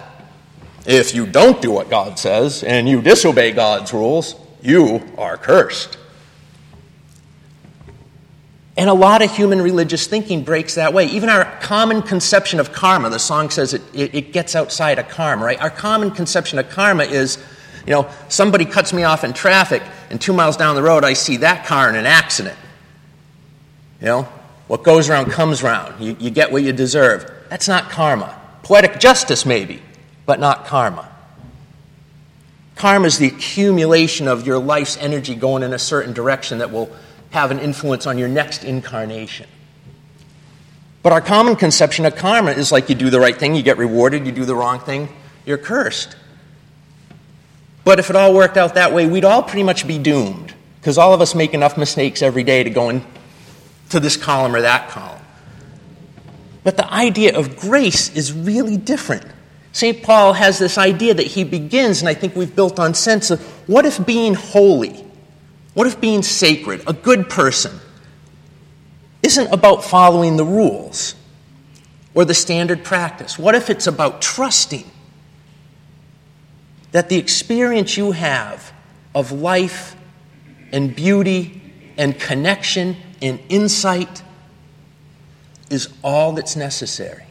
If 0.86 1.14
you 1.14 1.28
don't 1.28 1.62
do 1.62 1.72
what 1.72 1.90
God 1.90 2.18
says 2.18 2.64
and 2.64 2.90
you 2.90 3.02
disobey 3.02 3.52
God's 3.52 3.94
rules, 3.94 4.36
you 4.62 5.02
are 5.18 5.38
cursed. 5.38 5.98
And 8.78 8.90
a 8.90 8.94
lot 8.94 9.22
of 9.22 9.32
human 9.36 9.62
religious 9.62 10.08
thinking 10.08 10.44
breaks 10.44 10.76
that 10.76 10.94
way. 10.94 11.06
Even 11.08 11.30
our 11.30 11.46
common 11.60 12.02
conception 12.02 12.60
of 12.60 12.72
karma, 12.72 13.10
the 13.10 13.20
song 13.20 13.50
says 13.50 13.74
it, 13.74 13.82
it, 13.94 14.16
it, 14.16 14.34
gets 14.34 14.56
outside 14.56 14.98
of 14.98 15.08
karma, 15.10 15.46
right? 15.46 15.62
Our 15.62 15.70
common 15.70 16.10
conception 16.10 16.58
of 16.58 16.70
karma 16.70 17.04
is, 17.04 17.38
you 17.86 17.92
know, 17.92 18.10
somebody 18.30 18.66
cuts 18.66 18.94
me 18.94 19.04
off 19.04 19.24
in 19.24 19.34
traffic, 19.34 19.84
and 20.10 20.20
two 20.20 20.34
miles 20.34 20.58
down 20.58 20.76
the 20.76 20.82
road, 20.82 21.04
I 21.04 21.14
see 21.14 21.38
that 21.38 21.66
car 21.66 21.90
in 21.90 21.96
an 21.96 22.06
accident. 22.06 22.58
You 24.00 24.08
know, 24.08 24.22
what 24.68 24.84
goes 24.84 25.10
around 25.10 25.30
comes 25.30 25.62
around. 25.62 26.02
You, 26.02 26.16
you 26.20 26.32
get 26.32 26.52
what 26.52 26.64
you 26.64 26.72
deserve. 26.72 27.30
That's 27.50 27.68
not 27.68 27.92
karma. 27.92 28.40
Poetic 28.64 29.00
justice, 29.00 29.46
maybe 29.46 29.82
but 30.32 30.40
not 30.40 30.64
karma. 30.64 31.12
Karma 32.78 33.06
is 33.06 33.18
the 33.18 33.28
accumulation 33.28 34.30
of 34.30 34.48
your 34.48 34.60
life's 34.60 34.96
energy 34.96 35.36
going 35.36 35.62
in 35.62 35.74
a 35.74 35.78
certain 35.78 36.14
direction 36.14 36.60
that 36.60 36.72
will 36.72 36.90
have 37.32 37.52
an 37.52 37.60
influence 37.60 38.08
on 38.08 38.18
your 38.18 38.30
next 38.30 38.64
incarnation. 38.64 39.46
But 41.04 41.12
our 41.12 41.20
common 41.20 41.58
conception 41.58 42.06
of 42.06 42.16
karma 42.16 42.52
is 42.52 42.72
like 42.72 42.88
you 42.88 42.96
do 42.96 43.10
the 43.10 43.20
right 43.20 43.36
thing, 43.36 43.56
you 43.56 43.62
get 43.62 43.78
rewarded, 43.78 44.26
you 44.26 44.32
do 44.32 44.46
the 44.46 44.56
wrong 44.56 44.80
thing, 44.80 45.10
you're 45.46 45.58
cursed. 45.58 46.16
But 47.84 48.00
if 48.00 48.10
it 48.10 48.16
all 48.16 48.34
worked 48.34 48.56
out 48.56 48.76
that 48.76 48.94
way, 48.94 49.08
we'd 49.08 49.26
all 49.26 49.44
pretty 49.44 49.64
much 49.64 49.86
be 49.86 49.98
doomed 49.98 50.54
because 50.80 50.98
all 50.98 51.14
of 51.14 51.20
us 51.20 51.36
make 51.36 51.54
enough 51.54 51.78
mistakes 51.78 52.22
every 52.22 52.46
day 52.46 52.64
to 52.64 52.70
go 52.70 52.88
into 52.88 54.00
this 54.00 54.16
column 54.16 54.56
or 54.56 54.62
that 54.62 54.92
column. 54.92 55.22
But 56.64 56.78
the 56.78 56.90
idea 56.90 57.38
of 57.38 57.58
grace 57.58 58.16
is 58.16 58.32
really 58.32 58.78
different. 58.78 59.26
St. 59.74 60.04
Paul 60.04 60.34
has 60.34 60.60
this 60.60 60.78
idea 60.78 61.14
that 61.14 61.28
he 61.28 61.44
begins, 61.44 62.02
and 62.02 62.10
I 62.10 62.14
think 62.14 62.36
we've 62.36 62.56
built 62.56 62.80
on 62.80 62.94
sense 62.94 63.32
of 63.32 63.42
what 63.70 63.86
if 63.86 64.06
being 64.06 64.34
holy, 64.34 65.06
what 65.74 65.88
if 65.88 66.02
being 66.02 66.24
sacred, 66.24 66.84
a 66.88 66.94
good 66.94 67.30
person, 67.30 67.80
isn't 69.24 69.48
about 69.48 69.84
following 69.84 70.36
the 70.36 70.44
rules 70.44 71.16
or 72.14 72.26
the 72.26 72.34
standard 72.34 72.84
practice? 72.84 73.40
What 73.40 73.56
if 73.56 73.70
it's 73.70 73.88
about 73.88 74.22
trusting 74.22 74.90
that 76.92 77.08
the 77.08 77.18
experience 77.18 77.96
you 77.96 78.12
have 78.12 78.74
of 79.16 79.32
life 79.32 79.96
and 80.74 80.94
beauty 80.94 81.62
and 81.98 82.20
connection 82.20 82.98
and 83.22 83.40
insight 83.48 84.22
is 85.70 85.88
all 86.04 86.34
that's 86.34 86.58
necessary? 86.58 87.24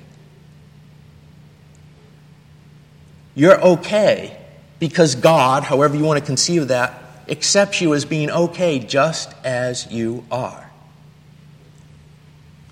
You're 3.34 3.60
okay 3.60 4.36
because 4.78 5.14
God, 5.14 5.62
however 5.62 5.96
you 5.96 6.04
want 6.04 6.18
to 6.18 6.24
conceive 6.24 6.62
of 6.62 6.68
that, 6.68 7.00
accepts 7.28 7.80
you 7.80 7.94
as 7.94 8.04
being 8.04 8.30
okay 8.30 8.78
just 8.78 9.32
as 9.44 9.90
you 9.90 10.24
are. 10.30 10.70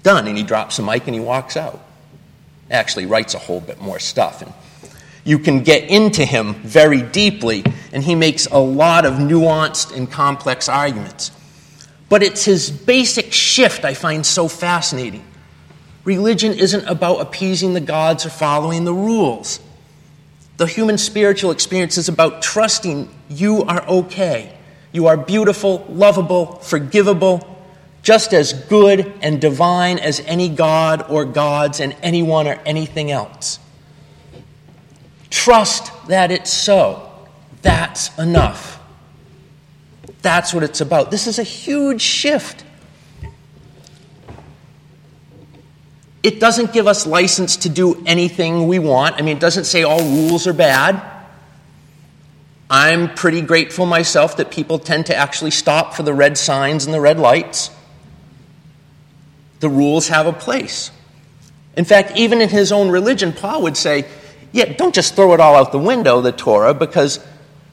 Done. 0.02 0.26
And 0.26 0.36
he 0.36 0.42
drops 0.42 0.76
the 0.76 0.82
mic 0.82 1.06
and 1.06 1.14
he 1.14 1.20
walks 1.20 1.56
out. 1.56 1.84
Actually, 2.70 3.06
writes 3.06 3.34
a 3.34 3.38
whole 3.38 3.60
bit 3.60 3.80
more 3.80 3.98
stuff. 3.98 4.42
And 4.42 4.52
you 5.24 5.38
can 5.38 5.62
get 5.62 5.84
into 5.84 6.24
him 6.24 6.54
very 6.54 7.02
deeply, 7.02 7.64
and 7.92 8.02
he 8.02 8.14
makes 8.14 8.46
a 8.46 8.58
lot 8.58 9.04
of 9.04 9.14
nuanced 9.14 9.94
and 9.94 10.10
complex 10.10 10.68
arguments. 10.68 11.30
But 12.08 12.22
it's 12.22 12.44
his 12.44 12.70
basic 12.70 13.32
shift 13.32 13.84
I 13.84 13.94
find 13.94 14.24
so 14.24 14.48
fascinating. 14.48 15.24
Religion 16.04 16.54
isn't 16.54 16.86
about 16.86 17.20
appeasing 17.20 17.74
the 17.74 17.80
gods 17.80 18.24
or 18.24 18.30
following 18.30 18.84
the 18.84 18.94
rules. 18.94 19.60
The 20.58 20.66
human 20.66 20.98
spiritual 20.98 21.52
experience 21.52 21.96
is 21.96 22.08
about 22.08 22.42
trusting 22.42 23.08
you 23.28 23.62
are 23.62 23.86
okay. 23.86 24.58
You 24.90 25.06
are 25.06 25.16
beautiful, 25.16 25.86
lovable, 25.88 26.56
forgivable, 26.56 27.56
just 28.02 28.32
as 28.32 28.52
good 28.52 29.12
and 29.22 29.40
divine 29.40 30.00
as 30.00 30.18
any 30.20 30.48
god 30.48 31.08
or 31.08 31.24
gods 31.24 31.78
and 31.78 31.94
anyone 32.02 32.48
or 32.48 32.54
anything 32.66 33.12
else. 33.12 33.60
Trust 35.30 35.92
that 36.08 36.32
it's 36.32 36.52
so. 36.52 37.08
That's 37.62 38.16
enough. 38.18 38.80
That's 40.22 40.52
what 40.52 40.64
it's 40.64 40.80
about. 40.80 41.12
This 41.12 41.28
is 41.28 41.38
a 41.38 41.44
huge 41.44 42.00
shift. 42.00 42.64
It 46.22 46.40
doesn't 46.40 46.72
give 46.72 46.86
us 46.86 47.06
license 47.06 47.58
to 47.58 47.68
do 47.68 48.02
anything 48.04 48.66
we 48.66 48.78
want. 48.78 49.16
I 49.16 49.22
mean, 49.22 49.36
it 49.36 49.40
doesn't 49.40 49.64
say 49.64 49.82
all 49.84 50.00
rules 50.00 50.46
are 50.46 50.52
bad. 50.52 51.00
I'm 52.70 53.14
pretty 53.14 53.40
grateful 53.40 53.86
myself 53.86 54.36
that 54.36 54.50
people 54.50 54.78
tend 54.78 55.06
to 55.06 55.16
actually 55.16 55.52
stop 55.52 55.94
for 55.94 56.02
the 56.02 56.12
red 56.12 56.36
signs 56.36 56.84
and 56.84 56.92
the 56.92 57.00
red 57.00 57.18
lights. 57.18 57.70
The 59.60 59.68
rules 59.68 60.08
have 60.08 60.26
a 60.26 60.32
place. 60.32 60.90
In 61.76 61.84
fact, 61.84 62.16
even 62.16 62.40
in 62.40 62.48
his 62.48 62.72
own 62.72 62.90
religion, 62.90 63.32
Paul 63.32 63.62
would 63.62 63.76
say, 63.76 64.04
yeah, 64.52 64.72
don't 64.72 64.94
just 64.94 65.14
throw 65.14 65.32
it 65.34 65.40
all 65.40 65.54
out 65.54 65.72
the 65.72 65.78
window, 65.78 66.20
the 66.20 66.32
Torah, 66.32 66.74
because 66.74 67.24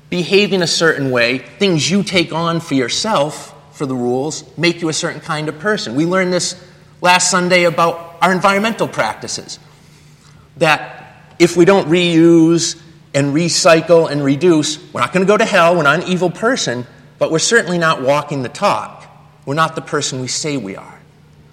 behaving 0.10 0.62
a 0.62 0.68
certain 0.68 1.12
way, 1.12 1.40
things 1.40 1.90
you 1.90 2.04
take 2.04 2.32
on 2.32 2.60
for 2.60 2.75
yourself, 2.75 3.54
for 3.75 3.86
the 3.86 3.96
rules, 3.96 4.44
make 4.58 4.82
you 4.82 4.90
a 4.90 4.94
certain 4.94 5.22
kind 5.22 5.50
of 5.50 5.60
person. 5.60 5.96
We 5.96 6.06
learned 6.06 6.32
this 6.32 6.56
last 7.02 7.30
Sunday 7.30 7.64
about 7.64 8.15
our 8.25 8.32
environmental 8.32 8.88
practices. 8.88 9.60
That 10.58 11.15
if 11.38 11.55
we 11.55 11.63
don't 11.63 11.88
reuse 11.88 12.82
and 13.13 13.36
recycle 13.36 14.10
and 14.10 14.24
reduce, 14.24 14.79
we're 14.91 15.01
not 15.01 15.13
going 15.13 15.24
to 15.24 15.32
go 15.32 15.38
to 15.38 15.46
hell, 15.46 15.75
we're 15.75 15.84
not 15.84 16.01
an 16.01 16.10
evil 16.10 16.32
person, 16.32 16.88
but 17.20 17.32
we're 17.32 17.38
certainly 17.38 17.77
not 17.77 18.01
walking 18.01 18.41
the 18.41 18.50
talk. 18.50 19.05
We're 19.46 19.53
not 19.53 19.75
the 19.75 19.82
person 19.82 20.22
we 20.22 20.27
say 20.27 20.58
we 20.58 20.75
are. 20.75 21.00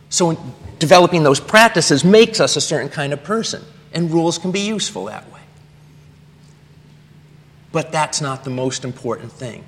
So, 0.09 0.43
developing 0.79 1.25
those 1.25 1.41
practices 1.41 2.05
makes 2.05 2.41
us 2.41 2.57
a 2.57 2.61
certain 2.61 2.89
kind 2.89 3.13
of 3.13 3.23
person, 3.23 3.63
and 3.93 4.11
rules 4.11 4.39
can 4.39 4.51
be 4.51 4.61
useful 4.61 5.05
that 5.07 5.31
way. 5.31 5.41
But 7.71 7.93
that's 7.93 8.23
not 8.23 8.45
the 8.45 8.51
most 8.51 8.87
important 8.87 9.31
thing. 9.33 9.63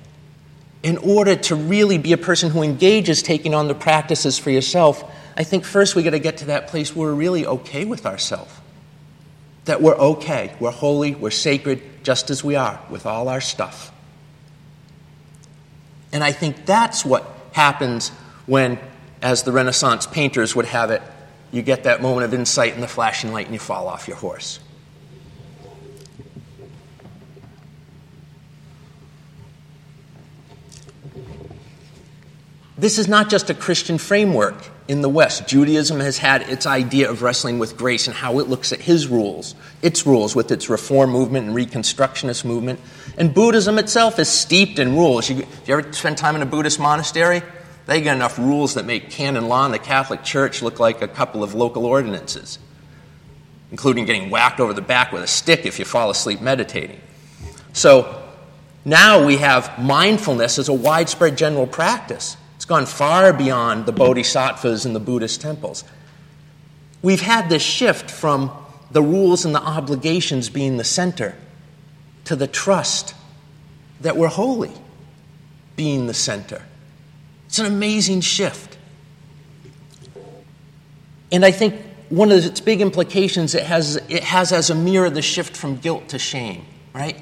In 0.81 0.97
order 0.97 1.35
to 1.35 1.55
really 1.55 1.99
be 1.99 2.13
a 2.13 2.17
person 2.17 2.49
who 2.49 2.63
engages 2.63 3.21
taking 3.21 3.53
on 3.53 3.67
the 3.67 3.75
practices 3.75 4.39
for 4.39 4.49
yourself, 4.49 5.03
I 5.37 5.43
think 5.43 5.65
first 5.65 5.95
we 5.95 6.03
got 6.03 6.11
to 6.11 6.19
get 6.19 6.37
to 6.37 6.45
that 6.45 6.67
place 6.67 6.95
where 6.95 7.09
we're 7.09 7.15
really 7.15 7.45
okay 7.45 7.85
with 7.85 8.05
ourselves. 8.05 8.53
That 9.65 9.81
we're 9.81 9.95
okay, 9.95 10.55
we're 10.59 10.71
holy, 10.71 11.15
we're 11.15 11.31
sacred, 11.31 11.81
just 12.03 12.29
as 12.29 12.43
we 12.43 12.55
are, 12.55 12.79
with 12.89 13.05
all 13.05 13.27
our 13.27 13.41
stuff. 13.41 13.91
And 16.13 16.23
I 16.23 16.31
think 16.31 16.65
that's 16.65 17.03
what 17.03 17.27
happens 17.51 18.09
when, 18.45 18.79
as 19.21 19.43
the 19.43 19.51
Renaissance 19.51 20.07
painters 20.07 20.55
would 20.55 20.65
have 20.65 20.91
it, 20.91 21.01
you 21.51 21.61
get 21.61 21.83
that 21.83 22.01
moment 22.01 22.25
of 22.25 22.33
insight 22.33 22.73
and 22.73 22.83
the 22.83 22.87
flashing 22.87 23.33
light 23.33 23.47
and 23.47 23.53
you 23.53 23.59
fall 23.59 23.87
off 23.87 24.07
your 24.07 24.17
horse. 24.17 24.59
This 32.77 32.97
is 32.99 33.07
not 33.07 33.29
just 33.29 33.49
a 33.49 33.53
Christian 33.53 33.97
framework 33.97 34.55
in 34.87 35.01
the 35.01 35.07
West. 35.09 35.47
Judaism 35.47 36.01
has 36.01 36.17
had 36.17 36.41
its 36.43 36.65
idea 36.65 37.09
of 37.09 37.21
wrestling 37.21 37.57
with 37.57 37.77
grace 37.77 38.07
and 38.07 38.15
how 38.15 38.39
it 38.39 38.49
looks 38.49 38.73
at 38.73 38.81
his 38.81 39.07
rules, 39.07 39.55
its 39.81 40.05
rules 40.05 40.35
with 40.35 40.51
its 40.51 40.69
reform 40.69 41.09
movement 41.09 41.47
and 41.47 41.55
reconstructionist 41.55 42.43
movement. 42.43 42.81
And 43.17 43.33
Buddhism 43.33 43.79
itself 43.79 44.19
is 44.19 44.27
steeped 44.27 44.77
in 44.77 44.95
rules. 44.95 45.29
You, 45.29 45.39
if 45.39 45.67
you 45.67 45.77
ever 45.77 45.93
spend 45.93 46.17
time 46.17 46.35
in 46.35 46.41
a 46.41 46.45
Buddhist 46.45 46.79
monastery, 46.79 47.41
they 47.85 48.01
got 48.01 48.15
enough 48.15 48.37
rules 48.37 48.73
that 48.73 48.85
make 48.85 49.09
canon 49.09 49.47
law 49.47 49.65
in 49.65 49.71
the 49.71 49.79
Catholic 49.79 50.23
Church 50.23 50.61
look 50.61 50.79
like 50.79 51.01
a 51.01 51.07
couple 51.07 51.43
of 51.43 51.53
local 51.53 51.85
ordinances, 51.85 52.59
including 53.71 54.05
getting 54.05 54.29
whacked 54.29 54.59
over 54.59 54.73
the 54.73 54.81
back 54.81 55.13
with 55.13 55.23
a 55.23 55.27
stick 55.27 55.65
if 55.65 55.79
you 55.79 55.85
fall 55.85 56.09
asleep 56.09 56.41
meditating. 56.41 56.99
So 57.71 58.21
now 58.83 59.25
we 59.25 59.37
have 59.37 59.79
mindfulness 59.79 60.59
as 60.59 60.67
a 60.67 60.73
widespread 60.73 61.37
general 61.37 61.67
practice. 61.67 62.35
It's 62.65 62.69
gone 62.71 62.87
far 62.87 63.31
beyond 63.31 63.85
the 63.85 63.91
bodhisattvas 63.91 64.87
and 64.87 64.95
the 64.95 64.99
Buddhist 64.99 65.39
temples. 65.39 65.83
We've 67.03 67.21
had 67.21 67.47
this 67.47 67.61
shift 67.61 68.09
from 68.09 68.49
the 68.89 69.03
rules 69.03 69.45
and 69.45 69.53
the 69.53 69.61
obligations 69.61 70.49
being 70.49 70.77
the 70.77 70.83
center 70.83 71.35
to 72.23 72.35
the 72.35 72.47
trust 72.47 73.13
that 74.01 74.17
we're 74.17 74.29
holy 74.29 74.71
being 75.75 76.07
the 76.07 76.13
center. 76.15 76.63
It's 77.45 77.59
an 77.59 77.67
amazing 77.67 78.21
shift. 78.21 78.79
And 81.31 81.45
I 81.45 81.51
think 81.51 81.79
one 82.09 82.31
of 82.31 82.43
its 82.43 82.61
big 82.61 82.81
implications 82.81 83.53
it 83.53 83.61
has, 83.61 83.97
it 84.09 84.23
has 84.23 84.51
as 84.51 84.71
a 84.71 84.75
mirror 84.75 85.11
the 85.11 85.21
shift 85.21 85.55
from 85.55 85.77
guilt 85.77 86.09
to 86.09 86.17
shame, 86.17 86.65
right? 86.95 87.21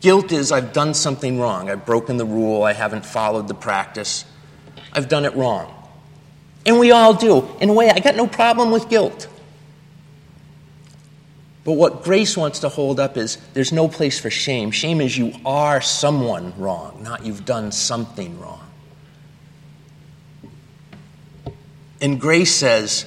Guilt 0.00 0.32
is 0.32 0.50
I've 0.50 0.72
done 0.72 0.94
something 0.94 1.38
wrong. 1.38 1.70
I've 1.70 1.84
broken 1.84 2.16
the 2.16 2.24
rule. 2.24 2.62
I 2.62 2.72
haven't 2.72 3.04
followed 3.04 3.48
the 3.48 3.54
practice. 3.54 4.24
I've 4.92 5.08
done 5.08 5.24
it 5.24 5.34
wrong. 5.34 5.74
And 6.64 6.78
we 6.78 6.90
all 6.90 7.14
do. 7.14 7.48
In 7.60 7.68
a 7.68 7.72
way, 7.72 7.90
I 7.90 8.00
got 8.00 8.16
no 8.16 8.26
problem 8.26 8.70
with 8.70 8.88
guilt. 8.88 9.28
But 11.64 11.72
what 11.72 12.02
grace 12.02 12.36
wants 12.36 12.60
to 12.60 12.68
hold 12.70 12.98
up 12.98 13.16
is 13.16 13.36
there's 13.52 13.72
no 13.72 13.88
place 13.88 14.18
for 14.18 14.30
shame. 14.30 14.70
Shame 14.70 15.00
is 15.00 15.16
you 15.16 15.32
are 15.44 15.80
someone 15.80 16.54
wrong, 16.58 17.02
not 17.02 17.24
you've 17.24 17.44
done 17.44 17.70
something 17.70 18.40
wrong. 18.40 18.66
And 22.00 22.18
grace 22.18 22.54
says 22.54 23.04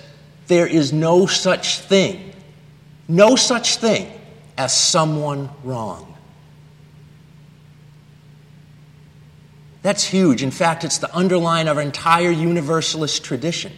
there 0.47 0.67
is 0.67 0.93
no 0.93 1.25
such 1.25 1.79
thing, 1.79 2.33
no 3.07 3.35
such 3.35 3.77
thing 3.77 4.11
as 4.55 4.75
someone 4.75 5.49
wrong. 5.63 6.15
That's 9.83 10.05
huge. 10.05 10.41
In 10.41 10.49
fact, 10.49 10.85
it's 10.85 10.97
the 10.97 11.13
underline 11.15 11.67
of 11.67 11.77
our 11.77 11.83
entire 11.83 12.31
universalist 12.31 13.23
tradition. 13.23 13.73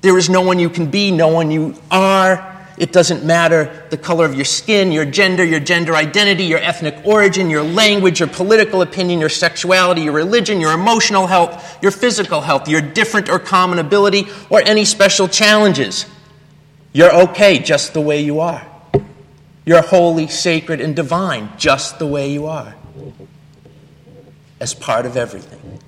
There 0.00 0.16
is 0.16 0.30
no 0.30 0.40
one 0.40 0.58
you 0.58 0.70
can 0.70 0.90
be, 0.90 1.10
no 1.10 1.28
one 1.28 1.50
you 1.50 1.74
are. 1.90 2.46
It 2.78 2.92
doesn't 2.92 3.24
matter 3.24 3.86
the 3.90 3.98
color 3.98 4.24
of 4.24 4.34
your 4.34 4.44
skin, 4.44 4.92
your 4.92 5.04
gender, 5.04 5.44
your 5.44 5.60
gender 5.60 5.94
identity, 5.94 6.44
your 6.44 6.60
ethnic 6.60 7.04
origin, 7.04 7.50
your 7.50 7.64
language, 7.64 8.20
your 8.20 8.28
political 8.28 8.80
opinion, 8.80 9.18
your 9.18 9.28
sexuality, 9.28 10.02
your 10.02 10.14
religion, 10.14 10.60
your 10.60 10.72
emotional 10.72 11.26
health, 11.26 11.82
your 11.82 11.90
physical 11.90 12.40
health, 12.40 12.68
your 12.68 12.80
different 12.80 13.28
or 13.28 13.40
common 13.40 13.80
ability, 13.80 14.28
or 14.48 14.62
any 14.64 14.84
special 14.84 15.26
challenges. 15.26 16.06
You're 16.92 17.14
okay 17.24 17.58
just 17.58 17.92
the 17.92 18.00
way 18.00 18.22
you 18.22 18.38
are. 18.40 18.66
You're 19.66 19.82
holy, 19.82 20.28
sacred, 20.28 20.80
and 20.80 20.96
divine 20.96 21.50
just 21.58 21.98
the 21.98 22.06
way 22.06 22.32
you 22.32 22.46
are 22.46 22.76
as 24.60 24.74
part 24.74 25.06
of 25.06 25.16
everything. 25.16 25.80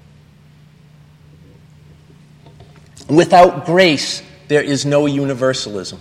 Without 3.09 3.67
grace, 3.67 4.23
there 4.49 4.63
is 4.63 4.87
no 4.87 5.07
universalism. 5.07 6.01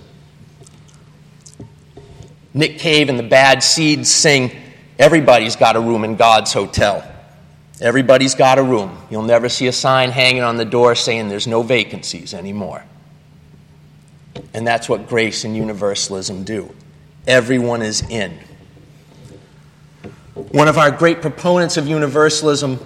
Nick 2.54 2.80
Cave 2.80 3.10
and 3.10 3.18
the 3.18 3.24
Bad 3.24 3.64
Seeds 3.64 4.10
sing, 4.10 4.52
Everybody's 5.00 5.56
got 5.56 5.76
a 5.76 5.80
room 5.80 6.04
in 6.04 6.16
God's 6.16 6.54
hotel. 6.54 7.04
Everybody's 7.80 8.36
got 8.36 8.60
a 8.60 8.64
room. 8.64 8.96
You'll 9.10 9.24
never 9.24 9.50
see 9.50 9.66
a 9.66 9.72
sign 9.72 10.12
hanging 10.12 10.44
on 10.44 10.58
the 10.58 10.66
door 10.66 10.94
saying 10.94 11.28
there's 11.28 11.48
no 11.48 11.64
vacancies 11.64 12.36
anymore. 12.36 12.84
And 14.54 14.68
that's 14.68 14.88
what 14.88 15.08
grace 15.08 15.44
and 15.44 15.56
universalism 15.56 16.44
do. 16.44 16.74
Everyone 17.26 17.82
is 17.82 18.02
in. 18.10 18.38
One 20.34 20.70
of 20.70 20.78
our 20.78 20.92
great 20.92 21.22
proponents 21.22 21.76
of 21.76 21.88
universalism, 21.88 22.80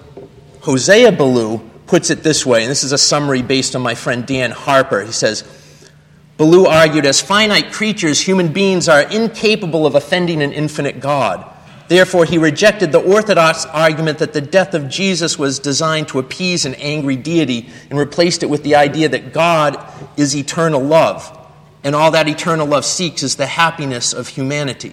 Hosea 0.62 1.12
Ballou, 1.12 1.58
puts 1.86 2.10
it 2.10 2.24
this 2.24 2.44
way, 2.44 2.62
and 2.62 2.70
this 2.70 2.82
is 2.82 2.90
a 2.90 2.98
summary 2.98 3.42
based 3.42 3.76
on 3.76 3.82
my 3.82 3.94
friend 3.94 4.26
Dan 4.26 4.50
Harper. 4.50 5.02
He 5.02 5.12
says, 5.12 5.44
Ballou 6.38 6.66
argued, 6.66 7.06
as 7.06 7.20
finite 7.20 7.72
creatures, 7.72 8.20
human 8.20 8.52
beings 8.52 8.88
are 8.88 9.02
incapable 9.02 9.86
of 9.86 9.94
offending 9.94 10.42
an 10.42 10.52
infinite 10.52 10.98
God. 10.98 11.52
Therefore, 11.86 12.24
he 12.24 12.36
rejected 12.36 12.90
the 12.90 13.00
orthodox 13.00 13.64
argument 13.66 14.18
that 14.18 14.32
the 14.32 14.40
death 14.40 14.74
of 14.74 14.88
Jesus 14.88 15.38
was 15.38 15.60
designed 15.60 16.08
to 16.08 16.18
appease 16.18 16.64
an 16.64 16.74
angry 16.74 17.14
deity 17.14 17.68
and 17.88 17.98
replaced 17.98 18.42
it 18.42 18.50
with 18.50 18.64
the 18.64 18.74
idea 18.74 19.08
that 19.08 19.32
God 19.32 19.78
is 20.16 20.36
eternal 20.36 20.82
love, 20.82 21.32
and 21.84 21.94
all 21.94 22.10
that 22.10 22.28
eternal 22.28 22.66
love 22.66 22.84
seeks 22.84 23.22
is 23.22 23.36
the 23.36 23.46
happiness 23.46 24.12
of 24.12 24.26
humanity. 24.26 24.92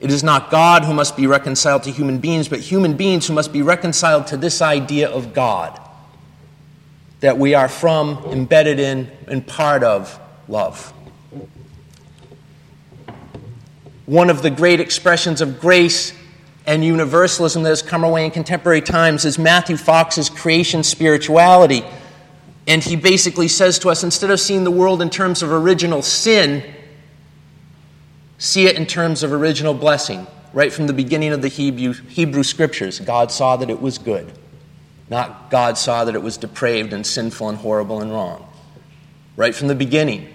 It 0.00 0.10
is 0.10 0.24
not 0.24 0.50
God 0.50 0.84
who 0.84 0.94
must 0.94 1.16
be 1.16 1.26
reconciled 1.26 1.82
to 1.82 1.90
human 1.90 2.18
beings, 2.18 2.48
but 2.48 2.60
human 2.60 2.96
beings 2.96 3.26
who 3.26 3.34
must 3.34 3.52
be 3.52 3.60
reconciled 3.60 4.26
to 4.28 4.36
this 4.38 4.62
idea 4.62 5.10
of 5.10 5.34
God 5.34 5.78
that 7.20 7.36
we 7.36 7.54
are 7.54 7.68
from, 7.68 8.16
embedded 8.30 8.80
in, 8.80 9.10
and 9.28 9.46
part 9.46 9.84
of 9.84 10.18
love. 10.48 10.92
One 14.06 14.30
of 14.30 14.40
the 14.42 14.50
great 14.50 14.80
expressions 14.80 15.42
of 15.42 15.60
grace 15.60 16.14
and 16.66 16.82
universalism 16.82 17.62
that 17.62 17.68
has 17.68 17.82
come 17.82 18.04
our 18.04 18.10
way 18.10 18.24
in 18.24 18.30
contemporary 18.30 18.80
times 18.80 19.24
is 19.24 19.38
Matthew 19.38 19.76
Fox's 19.76 20.30
creation 20.30 20.82
spirituality. 20.82 21.84
And 22.66 22.82
he 22.82 22.96
basically 22.96 23.48
says 23.48 23.78
to 23.80 23.90
us 23.90 24.02
instead 24.02 24.30
of 24.30 24.40
seeing 24.40 24.64
the 24.64 24.70
world 24.70 25.02
in 25.02 25.10
terms 25.10 25.42
of 25.42 25.52
original 25.52 26.02
sin, 26.02 26.64
see 28.40 28.66
it 28.66 28.76
in 28.76 28.86
terms 28.86 29.22
of 29.22 29.32
original 29.32 29.74
blessing. 29.74 30.26
right 30.52 30.72
from 30.72 30.88
the 30.88 30.92
beginning 30.92 31.32
of 31.32 31.42
the 31.42 31.48
Hebrew, 31.48 31.92
Hebrew 31.92 32.42
scriptures. 32.42 32.98
God 32.98 33.30
saw 33.30 33.56
that 33.56 33.70
it 33.70 33.80
was 33.80 33.98
good, 33.98 34.32
not 35.08 35.48
God 35.48 35.78
saw 35.78 36.04
that 36.04 36.16
it 36.16 36.22
was 36.22 36.36
depraved 36.36 36.92
and 36.92 37.06
sinful 37.06 37.48
and 37.48 37.58
horrible 37.58 38.00
and 38.00 38.10
wrong. 38.10 38.48
Right 39.36 39.54
from 39.54 39.68
the 39.68 39.76
beginning, 39.76 40.28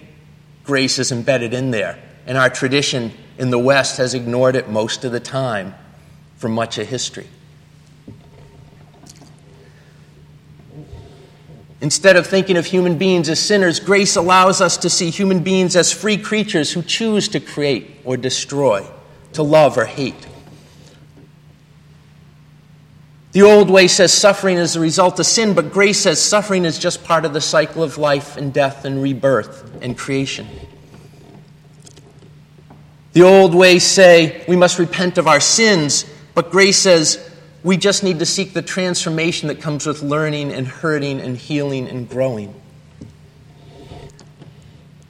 grace 0.63 0.99
is 0.99 1.11
embedded 1.11 1.53
in 1.53 1.71
there. 1.71 1.99
And 2.25 2.37
our 2.37 2.49
tradition 2.49 3.11
in 3.37 3.49
the 3.49 3.59
West 3.59 3.97
has 3.97 4.13
ignored 4.13 4.55
it 4.55 4.69
most 4.69 5.03
of 5.03 5.11
the 5.11 5.19
time 5.19 5.75
for 6.37 6.47
much 6.47 6.77
of 6.77 6.87
history. 6.87 7.27
Instead 11.85 12.15
of 12.15 12.25
thinking 12.25 12.57
of 12.57 12.65
human 12.65 12.97
beings 12.97 13.29
as 13.29 13.39
sinners, 13.39 13.79
grace 13.79 14.15
allows 14.15 14.59
us 14.59 14.75
to 14.75 14.89
see 14.89 15.11
human 15.11 15.43
beings 15.43 15.75
as 15.75 15.91
free 15.91 16.17
creatures 16.17 16.71
who 16.71 16.81
choose 16.81 17.27
to 17.27 17.39
create 17.39 18.01
or 18.03 18.17
destroy, 18.17 18.83
to 19.33 19.43
love 19.43 19.77
or 19.77 19.85
hate. 19.85 20.25
The 23.33 23.43
old 23.43 23.69
way 23.69 23.87
says 23.87 24.11
suffering 24.11 24.57
is 24.57 24.73
the 24.73 24.79
result 24.79 25.19
of 25.19 25.27
sin, 25.27 25.53
but 25.53 25.71
grace 25.71 25.99
says 25.99 26.19
suffering 26.19 26.65
is 26.65 26.79
just 26.79 27.03
part 27.03 27.23
of 27.23 27.33
the 27.33 27.39
cycle 27.39 27.83
of 27.83 27.99
life 27.99 28.35
and 28.35 28.51
death 28.51 28.83
and 28.83 28.99
rebirth 28.99 29.71
and 29.83 29.95
creation. 29.95 30.47
The 33.13 33.21
old 33.21 33.53
ways 33.53 33.83
say 33.83 34.43
we 34.47 34.55
must 34.55 34.79
repent 34.79 35.19
of 35.19 35.27
our 35.27 35.39
sins, 35.39 36.03
but 36.33 36.49
grace 36.49 36.79
says 36.79 37.19
we 37.65 37.77
just 37.77 38.03
need 38.03 38.19
to 38.19 38.27
seek 38.27 38.53
the 38.53 38.61
transformation 38.61 39.47
that 39.47 39.59
comes 39.59 39.87
with 39.87 40.03
learning 40.03 40.53
and 40.53 40.67
hurting 40.67 41.19
and 41.19 41.35
healing 41.35 41.87
and 41.87 42.07
growing. 42.07 42.53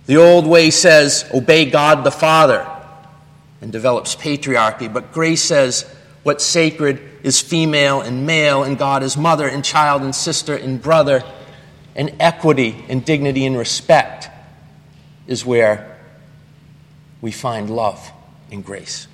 The 0.06 0.16
old 0.16 0.48
way 0.48 0.70
says, 0.70 1.30
obey 1.34 1.70
God 1.70 2.06
the 2.06 2.12
Father 2.12 2.66
and 3.60 3.74
develops 3.74 4.16
patriarchy, 4.16 4.92
but 4.92 5.12
grace 5.12 5.42
says, 5.42 5.84
what's 6.24 6.46
sacred 6.46 7.02
is 7.24 7.42
female 7.42 8.00
and 8.00 8.26
male, 8.26 8.64
and 8.64 8.78
God 8.78 9.04
is 9.04 9.18
mother 9.18 9.50
and 9.50 9.66
child 9.66 10.02
and 10.04 10.16
sister 10.16 10.56
and 10.56 10.82
brother, 10.82 11.26
and 11.94 12.16
equity 12.22 12.86
and 12.88 13.04
dignity 13.04 13.46
and 13.46 13.58
respect 13.58 14.30
is 15.28 15.46
where 15.46 16.00
we 17.20 17.34
find 17.34 17.70
love 17.70 18.12
and 18.50 18.64
grace. 18.64 19.10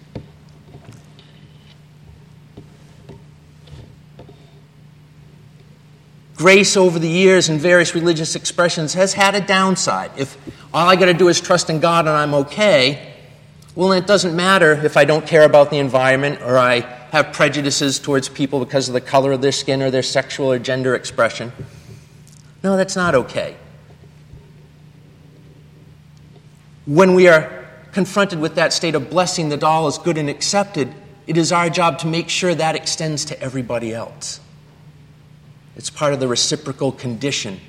Grace 6.42 6.76
over 6.76 6.98
the 6.98 7.08
years 7.08 7.50
in 7.50 7.60
various 7.60 7.94
religious 7.94 8.36
expressions 8.36 8.96
has 8.96 9.14
had 9.14 9.36
a 9.36 9.42
downside. 9.42 10.10
If 10.18 10.36
all 10.74 10.90
I 10.90 10.96
got 10.96 11.06
to 11.06 11.14
do 11.14 11.28
is 11.28 11.40
trust 11.40 11.70
in 11.70 11.80
God 11.80 12.08
and 12.08 12.18
I'm 12.18 12.34
okay, 12.34 13.14
well, 13.76 13.92
it 13.92 14.08
doesn't 14.08 14.36
matter 14.36 14.72
if 14.74 14.98
I 14.98 15.06
don't 15.06 15.28
care 15.28 15.46
about 15.46 15.70
the 15.70 15.78
environment 15.78 16.42
or 16.42 16.58
I 16.58 16.80
have 17.12 17.32
prejudices 17.32 18.00
towards 18.00 18.28
people 18.28 18.58
because 18.58 18.88
of 18.88 18.96
the 18.96 19.02
color 19.02 19.32
of 19.34 19.44
their 19.44 19.52
skin 19.52 19.84
or 19.84 19.92
their 19.92 20.02
sexual 20.02 20.52
or 20.52 20.58
gender 20.58 20.96
expression. 20.96 21.52
No, 22.64 22.76
that's 22.76 22.96
not 22.96 23.14
okay. 23.14 23.56
When 26.88 27.14
we 27.14 27.28
are 27.28 27.68
confronted 27.92 28.40
with 28.40 28.56
that 28.56 28.74
state 28.74 28.96
of 28.96 29.12
blessing 29.12 29.50
that 29.50 29.64
all 29.64 29.88
is 29.88 30.00
good 30.00 30.18
and 30.18 30.28
accepted, 30.28 30.92
it 31.28 31.38
is 31.38 31.52
our 31.52 31.70
job 31.70 32.00
to 32.00 32.08
make 32.08 32.30
sure 32.30 32.56
that 32.56 32.76
extends 32.76 33.26
to 33.26 33.40
everybody 33.40 33.94
else. 33.94 34.40
It's 35.75 35.90
part 35.90 36.13
of 36.13 36.20
the 36.20 36.28
reciprocal 36.28 36.92
condition 36.92 37.60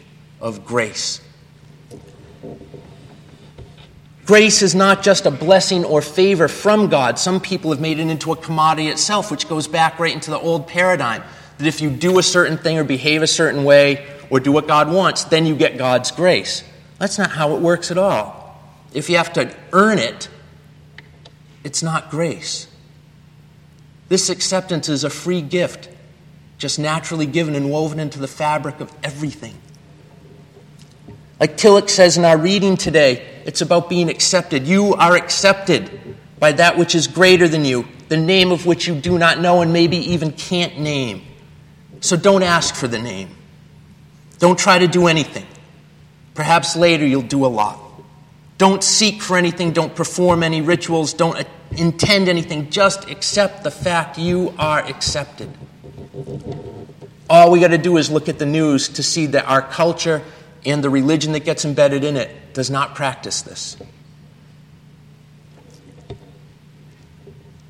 of 0.40 0.64
grace. 0.64 1.20
Grace 4.24 4.62
is 4.62 4.74
not 4.74 5.02
just 5.02 5.26
a 5.26 5.30
blessing 5.30 5.84
or 5.84 6.00
favor 6.00 6.46
from 6.46 6.88
God. 6.88 7.18
Some 7.18 7.40
people 7.40 7.70
have 7.72 7.80
made 7.80 7.98
it 7.98 8.08
into 8.08 8.32
a 8.32 8.36
commodity 8.36 8.88
itself, 8.88 9.30
which 9.30 9.48
goes 9.48 9.66
back 9.66 9.98
right 9.98 10.14
into 10.14 10.30
the 10.30 10.38
old 10.38 10.66
paradigm 10.68 11.22
that 11.58 11.66
if 11.66 11.80
you 11.80 11.90
do 11.90 12.18
a 12.18 12.22
certain 12.22 12.56
thing 12.56 12.78
or 12.78 12.84
behave 12.84 13.22
a 13.22 13.26
certain 13.26 13.64
way 13.64 14.06
or 14.30 14.40
do 14.40 14.52
what 14.52 14.66
God 14.66 14.90
wants, 14.90 15.24
then 15.24 15.44
you 15.44 15.54
get 15.54 15.76
God's 15.76 16.10
grace. 16.10 16.64
That's 16.98 17.18
not 17.18 17.30
how 17.30 17.56
it 17.56 17.60
works 17.60 17.90
at 17.90 17.98
all. 17.98 18.60
If 18.94 19.10
you 19.10 19.16
have 19.16 19.32
to 19.34 19.54
earn 19.72 19.98
it, 19.98 20.28
it's 21.64 21.82
not 21.82 22.10
grace. 22.10 22.68
This 24.08 24.28
acceptance 24.28 24.88
is 24.88 25.04
a 25.04 25.10
free 25.10 25.40
gift 25.40 25.88
just 26.62 26.78
naturally 26.78 27.26
given 27.26 27.56
and 27.56 27.72
woven 27.72 27.98
into 27.98 28.20
the 28.20 28.28
fabric 28.28 28.78
of 28.78 28.92
everything. 29.02 29.52
Like 31.40 31.56
Tillich 31.56 31.90
says 31.90 32.16
in 32.16 32.24
our 32.24 32.38
reading 32.38 32.76
today, 32.76 33.26
it's 33.44 33.62
about 33.62 33.88
being 33.88 34.08
accepted. 34.08 34.64
You 34.64 34.94
are 34.94 35.16
accepted 35.16 35.90
by 36.38 36.52
that 36.52 36.78
which 36.78 36.94
is 36.94 37.08
greater 37.08 37.48
than 37.48 37.64
you, 37.64 37.84
the 38.08 38.16
name 38.16 38.52
of 38.52 38.64
which 38.64 38.86
you 38.86 38.94
do 38.94 39.18
not 39.18 39.40
know 39.40 39.60
and 39.60 39.72
maybe 39.72 39.96
even 40.12 40.30
can't 40.30 40.78
name. 40.78 41.22
So 42.00 42.16
don't 42.16 42.44
ask 42.44 42.76
for 42.76 42.86
the 42.86 43.00
name. 43.00 43.30
Don't 44.38 44.56
try 44.56 44.78
to 44.78 44.86
do 44.86 45.08
anything. 45.08 45.48
Perhaps 46.34 46.76
later 46.76 47.04
you'll 47.04 47.22
do 47.22 47.44
a 47.44 47.48
lot. 47.48 47.80
Don't 48.58 48.84
seek 48.84 49.20
for 49.20 49.36
anything. 49.36 49.72
Don't 49.72 49.96
perform 49.96 50.44
any 50.44 50.60
rituals. 50.60 51.12
Don't 51.12 51.44
intend 51.72 52.28
anything. 52.28 52.70
Just 52.70 53.10
accept 53.10 53.64
the 53.64 53.72
fact 53.72 54.16
you 54.16 54.54
are 54.60 54.78
accepted. 54.78 55.52
All 57.30 57.50
we 57.50 57.60
got 57.60 57.68
to 57.68 57.78
do 57.78 57.96
is 57.96 58.10
look 58.10 58.28
at 58.28 58.38
the 58.38 58.46
news 58.46 58.88
to 58.90 59.02
see 59.02 59.26
that 59.26 59.46
our 59.46 59.62
culture 59.62 60.22
and 60.64 60.84
the 60.84 60.90
religion 60.90 61.32
that 61.32 61.44
gets 61.44 61.64
embedded 61.64 62.04
in 62.04 62.16
it 62.16 62.54
does 62.54 62.70
not 62.70 62.94
practice 62.94 63.42
this. 63.42 63.76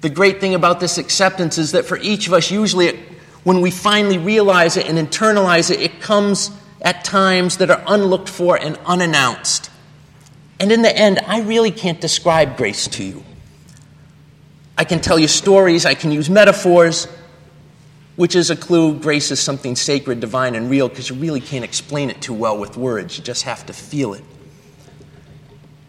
The 0.00 0.10
great 0.10 0.40
thing 0.40 0.54
about 0.54 0.80
this 0.80 0.98
acceptance 0.98 1.58
is 1.58 1.72
that 1.72 1.84
for 1.84 1.96
each 1.98 2.26
of 2.26 2.32
us, 2.32 2.50
usually 2.50 2.98
when 3.44 3.60
we 3.60 3.70
finally 3.70 4.18
realize 4.18 4.76
it 4.76 4.88
and 4.88 4.98
internalize 4.98 5.70
it, 5.70 5.80
it 5.80 6.00
comes 6.00 6.50
at 6.80 7.04
times 7.04 7.58
that 7.58 7.70
are 7.70 7.82
unlooked 7.86 8.28
for 8.28 8.58
and 8.58 8.76
unannounced. 8.84 9.70
And 10.58 10.72
in 10.72 10.82
the 10.82 10.96
end, 10.96 11.20
I 11.26 11.40
really 11.42 11.70
can't 11.70 12.00
describe 12.00 12.56
grace 12.56 12.88
to 12.88 13.04
you. 13.04 13.24
I 14.76 14.84
can 14.84 15.00
tell 15.00 15.18
you 15.18 15.28
stories, 15.28 15.86
I 15.86 15.94
can 15.94 16.10
use 16.10 16.28
metaphors, 16.28 17.06
which 18.16 18.36
is 18.36 18.50
a 18.50 18.56
clue 18.56 18.98
grace 18.98 19.30
is 19.30 19.40
something 19.40 19.74
sacred, 19.74 20.20
divine, 20.20 20.54
and 20.54 20.70
real 20.70 20.88
because 20.88 21.08
you 21.08 21.16
really 21.16 21.40
can't 21.40 21.64
explain 21.64 22.10
it 22.10 22.20
too 22.20 22.34
well 22.34 22.58
with 22.58 22.76
words. 22.76 23.16
You 23.16 23.24
just 23.24 23.44
have 23.44 23.64
to 23.66 23.72
feel 23.72 24.14
it. 24.14 24.24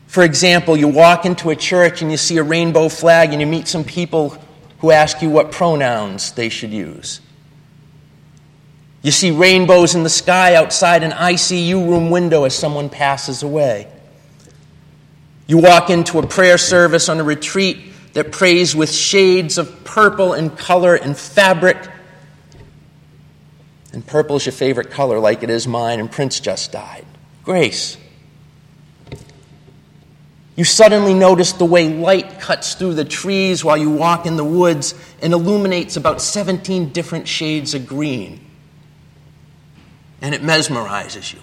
For 0.08 0.24
example, 0.24 0.78
you 0.78 0.88
walk 0.88 1.26
into 1.26 1.50
a 1.50 1.56
church 1.56 2.02
and 2.02 2.12
you 2.12 2.18
see 2.18 2.38
a 2.38 2.44
rainbow 2.44 2.88
flag 2.88 3.32
and 3.32 3.42
you 3.42 3.48
meet 3.48 3.68
some 3.68 3.84
people 3.84 4.38
who 4.80 4.92
ask 4.92 5.22
you 5.22 5.30
what 5.30 5.52
pronouns 5.52 6.34
they 6.34 6.50
should 6.50 6.72
use. 6.72 7.20
You 9.02 9.12
see 9.12 9.32
rainbows 9.32 9.96
in 9.96 10.04
the 10.04 10.10
sky 10.10 10.56
outside 10.56 11.04
an 11.04 11.12
ICU 11.12 11.90
room 11.90 12.10
window 12.10 12.46
as 12.46 12.56
someone 12.56 12.90
passes 12.90 13.44
away. 13.44 13.88
You 15.48 15.58
walk 15.58 15.90
into 15.90 16.20
a 16.20 16.28
prayer 16.28 16.58
service 16.58 17.10
on 17.10 17.20
a 17.20 17.24
retreat 17.24 17.80
that 18.14 18.32
prays 18.32 18.76
with 18.76 18.92
shades 18.92 19.58
of 19.58 19.84
purple 19.84 20.34
and 20.34 20.58
color 20.58 20.96
and 20.96 21.18
fabric 21.18 21.90
and 23.94 24.06
purple 24.06 24.36
is 24.36 24.46
your 24.46 24.54
favorite 24.54 24.90
color, 24.90 25.20
like 25.20 25.44
it 25.44 25.50
is 25.50 25.68
mine, 25.68 26.00
and 26.00 26.12
Prince 26.12 26.40
just 26.40 26.72
died. 26.72 27.06
Grace. 27.44 27.98
You 30.56 30.64
suddenly 30.64 31.14
notice 31.14 31.54
the 31.54 31.66
way 31.66 31.90
light 31.90 32.40
cuts 32.40 32.76
through 32.76 32.96
the 32.96 33.06
trees 33.06 33.64
while 33.64 33.78
you 33.78 33.90
walk 33.90 34.26
in 34.26 34.36
the 34.36 34.44
woods 34.44 34.94
and 35.22 35.34
illuminates 35.34 35.96
about 35.96 36.22
17 36.22 36.90
different 36.90 37.28
shades 37.28 37.74
of 37.74 37.88
green. 37.88 38.40
And 40.22 40.34
it 40.34 40.42
mesmerizes 40.42 41.34
you. 41.34 41.40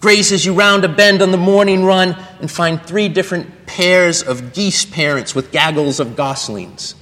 Grace 0.00 0.30
as 0.30 0.44
you 0.44 0.54
round 0.54 0.84
a 0.84 0.88
bend 0.88 1.22
on 1.22 1.32
the 1.32 1.36
morning 1.36 1.84
run 1.84 2.16
and 2.40 2.50
find 2.50 2.80
three 2.80 3.08
different 3.08 3.66
pairs 3.66 4.22
of 4.22 4.52
geese 4.52 4.84
parents 4.84 5.34
with 5.34 5.50
gaggles 5.50 5.98
of 5.98 6.14
goslings. 6.14 6.94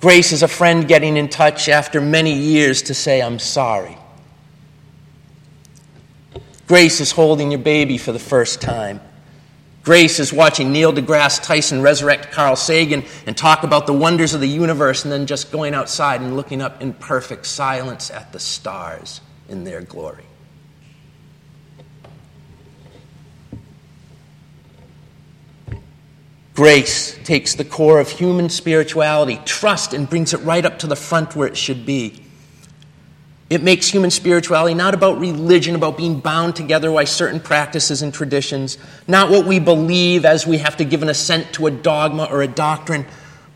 Grace 0.00 0.32
is 0.32 0.42
a 0.42 0.48
friend 0.48 0.88
getting 0.88 1.18
in 1.18 1.28
touch 1.28 1.68
after 1.68 2.00
many 2.00 2.32
years 2.32 2.82
to 2.82 2.94
say, 2.94 3.20
I'm 3.20 3.38
sorry. 3.38 3.98
Grace 6.66 7.00
is 7.00 7.12
holding 7.12 7.50
your 7.50 7.60
baby 7.60 7.98
for 7.98 8.12
the 8.12 8.18
first 8.18 8.62
time. 8.62 9.00
Grace 9.82 10.18
is 10.18 10.32
watching 10.32 10.72
Neil 10.72 10.92
deGrasse 10.92 11.42
Tyson 11.42 11.82
resurrect 11.82 12.32
Carl 12.32 12.56
Sagan 12.56 13.04
and 13.26 13.36
talk 13.36 13.62
about 13.62 13.86
the 13.86 13.92
wonders 13.92 14.32
of 14.32 14.40
the 14.40 14.48
universe 14.48 15.04
and 15.04 15.12
then 15.12 15.26
just 15.26 15.52
going 15.52 15.74
outside 15.74 16.22
and 16.22 16.34
looking 16.34 16.62
up 16.62 16.80
in 16.80 16.94
perfect 16.94 17.44
silence 17.44 18.10
at 18.10 18.32
the 18.32 18.40
stars 18.40 19.20
in 19.50 19.64
their 19.64 19.82
glory. 19.82 20.24
Grace 26.60 27.16
takes 27.24 27.54
the 27.54 27.64
core 27.64 28.00
of 28.00 28.10
human 28.10 28.50
spirituality, 28.50 29.40
trust, 29.46 29.94
and 29.94 30.10
brings 30.10 30.34
it 30.34 30.40
right 30.40 30.66
up 30.66 30.78
to 30.80 30.86
the 30.86 30.94
front 30.94 31.34
where 31.34 31.48
it 31.48 31.56
should 31.56 31.86
be. 31.86 32.22
It 33.48 33.62
makes 33.62 33.88
human 33.88 34.10
spirituality 34.10 34.74
not 34.74 34.92
about 34.92 35.18
religion, 35.18 35.74
about 35.74 35.96
being 35.96 36.20
bound 36.20 36.54
together 36.54 36.92
by 36.92 37.04
certain 37.04 37.40
practices 37.40 38.02
and 38.02 38.12
traditions, 38.12 38.76
not 39.08 39.30
what 39.30 39.46
we 39.46 39.58
believe 39.58 40.26
as 40.26 40.46
we 40.46 40.58
have 40.58 40.76
to 40.76 40.84
give 40.84 41.00
an 41.00 41.08
assent 41.08 41.50
to 41.54 41.66
a 41.66 41.70
dogma 41.70 42.24
or 42.24 42.42
a 42.42 42.46
doctrine, 42.46 43.06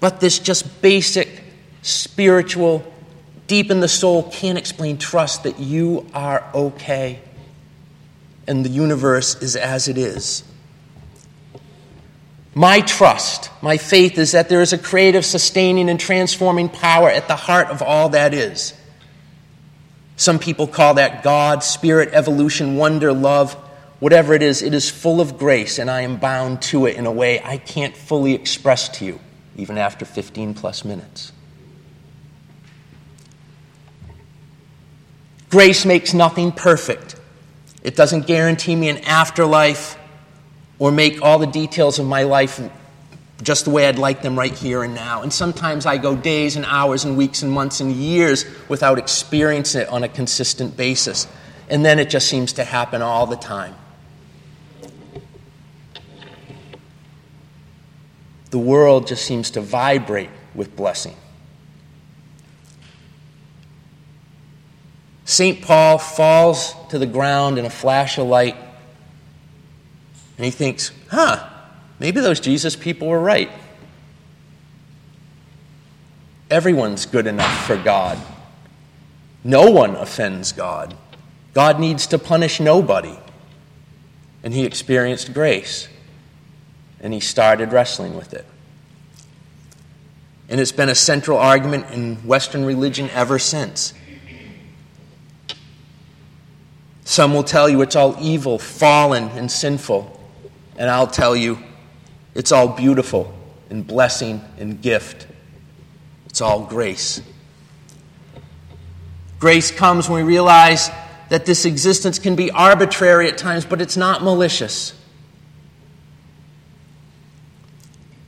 but 0.00 0.20
this 0.20 0.38
just 0.38 0.80
basic 0.80 1.28
spiritual, 1.82 2.90
deep 3.48 3.70
in 3.70 3.80
the 3.80 3.86
soul, 3.86 4.30
can't 4.30 4.56
explain 4.56 4.96
trust 4.96 5.42
that 5.42 5.60
you 5.60 6.06
are 6.14 6.42
okay 6.54 7.20
and 8.46 8.64
the 8.64 8.70
universe 8.70 9.34
is 9.42 9.56
as 9.56 9.88
it 9.88 9.98
is. 9.98 10.42
My 12.54 12.80
trust, 12.80 13.50
my 13.62 13.76
faith 13.78 14.16
is 14.16 14.32
that 14.32 14.48
there 14.48 14.62
is 14.62 14.72
a 14.72 14.78
creative, 14.78 15.24
sustaining, 15.24 15.90
and 15.90 15.98
transforming 15.98 16.68
power 16.68 17.10
at 17.10 17.26
the 17.26 17.34
heart 17.34 17.68
of 17.68 17.82
all 17.82 18.10
that 18.10 18.32
is. 18.32 18.74
Some 20.16 20.38
people 20.38 20.68
call 20.68 20.94
that 20.94 21.24
God, 21.24 21.64
spirit, 21.64 22.10
evolution, 22.12 22.76
wonder, 22.76 23.12
love. 23.12 23.54
Whatever 23.98 24.34
it 24.34 24.42
is, 24.42 24.62
it 24.62 24.72
is 24.72 24.88
full 24.88 25.20
of 25.20 25.36
grace, 25.36 25.80
and 25.80 25.90
I 25.90 26.02
am 26.02 26.18
bound 26.18 26.62
to 26.62 26.86
it 26.86 26.96
in 26.96 27.06
a 27.06 27.12
way 27.12 27.40
I 27.42 27.56
can't 27.56 27.96
fully 27.96 28.34
express 28.34 28.88
to 28.98 29.04
you, 29.04 29.18
even 29.56 29.76
after 29.76 30.04
15 30.04 30.54
plus 30.54 30.84
minutes. 30.84 31.32
Grace 35.50 35.84
makes 35.84 36.14
nothing 36.14 36.52
perfect. 36.52 37.16
It 37.82 37.96
doesn't 37.96 38.26
guarantee 38.26 38.76
me 38.76 38.88
an 38.88 38.98
afterlife 38.98 39.98
or 40.78 40.90
make 40.90 41.22
all 41.22 41.38
the 41.38 41.46
details 41.46 41.98
of 41.98 42.06
my 42.06 42.24
life 42.24 42.60
just 43.42 43.64
the 43.64 43.70
way 43.70 43.86
I'd 43.86 43.98
like 43.98 44.22
them 44.22 44.38
right 44.38 44.52
here 44.52 44.82
and 44.82 44.94
now. 44.94 45.22
And 45.22 45.32
sometimes 45.32 45.86
I 45.86 45.98
go 45.98 46.16
days 46.16 46.56
and 46.56 46.64
hours 46.64 47.04
and 47.04 47.16
weeks 47.16 47.42
and 47.42 47.52
months 47.52 47.80
and 47.80 47.92
years 47.92 48.44
without 48.68 48.98
experiencing 48.98 49.82
it 49.82 49.88
on 49.88 50.04
a 50.04 50.08
consistent 50.08 50.76
basis. 50.76 51.26
And 51.68 51.84
then 51.84 51.98
it 51.98 52.10
just 52.10 52.28
seems 52.28 52.54
to 52.54 52.64
happen 52.64 53.02
all 53.02 53.26
the 53.26 53.36
time. 53.36 53.74
The 58.50 58.58
world 58.58 59.08
just 59.08 59.24
seems 59.24 59.50
to 59.52 59.60
vibrate 59.60 60.30
with 60.54 60.76
blessing. 60.76 61.16
St. 65.24 65.62
Paul 65.62 65.98
falls 65.98 66.74
to 66.90 66.98
the 66.98 67.06
ground 67.06 67.58
in 67.58 67.64
a 67.64 67.70
flash 67.70 68.18
of 68.18 68.28
light, 68.28 68.56
and 70.36 70.44
he 70.44 70.50
thinks, 70.50 70.92
huh, 71.10 71.50
Maybe 71.98 72.20
those 72.20 72.40
Jesus 72.40 72.76
people 72.76 73.08
were 73.08 73.20
right. 73.20 73.50
Everyone's 76.50 77.06
good 77.06 77.26
enough 77.26 77.66
for 77.66 77.76
God. 77.76 78.18
No 79.42 79.70
one 79.70 79.94
offends 79.96 80.52
God. 80.52 80.94
God 81.52 81.78
needs 81.78 82.06
to 82.08 82.18
punish 82.18 82.60
nobody. 82.60 83.16
And 84.42 84.52
he 84.52 84.64
experienced 84.64 85.32
grace. 85.32 85.88
And 87.00 87.12
he 87.12 87.20
started 87.20 87.72
wrestling 87.72 88.14
with 88.14 88.34
it. 88.34 88.44
And 90.48 90.60
it's 90.60 90.72
been 90.72 90.88
a 90.88 90.94
central 90.94 91.38
argument 91.38 91.90
in 91.90 92.16
Western 92.16 92.64
religion 92.64 93.08
ever 93.10 93.38
since. 93.38 93.94
Some 97.04 97.32
will 97.32 97.44
tell 97.44 97.68
you 97.68 97.80
it's 97.82 97.96
all 97.96 98.16
evil, 98.20 98.58
fallen, 98.58 99.24
and 99.30 99.50
sinful. 99.50 100.13
And 100.76 100.90
I'll 100.90 101.06
tell 101.06 101.36
you 101.36 101.58
it's 102.34 102.52
all 102.52 102.68
beautiful 102.68 103.32
and 103.70 103.86
blessing 103.86 104.42
and 104.58 104.80
gift. 104.80 105.26
It's 106.26 106.40
all 106.40 106.64
grace. 106.64 107.22
Grace 109.38 109.70
comes 109.70 110.08
when 110.08 110.24
we 110.24 110.32
realize 110.32 110.90
that 111.28 111.46
this 111.46 111.64
existence 111.64 112.18
can 112.18 112.36
be 112.36 112.50
arbitrary 112.50 113.28
at 113.28 113.38
times, 113.38 113.64
but 113.64 113.80
it's 113.80 113.96
not 113.96 114.22
malicious. 114.22 114.94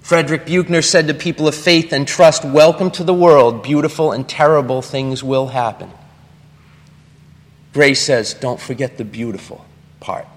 Frederick 0.07 0.47
Buechner 0.47 0.83
said 0.83 1.09
to 1.09 1.15
people 1.15 1.49
of 1.49 1.55
faith 1.55 1.93
and 1.93 2.07
trust, 2.07 2.45
Welcome 2.45 2.93
to 2.93 3.03
the 3.03 3.15
world. 3.15 3.65
Beautiful 3.65 4.13
and 4.13 4.29
terrible 4.29 4.81
things 4.83 5.25
will 5.25 5.49
happen. 5.49 5.91
Grace 7.73 8.03
says, 8.03 8.33
Don't 8.33 8.61
forget 8.61 8.99
the 8.99 9.05
beautiful 9.05 9.65
part. 9.99 10.29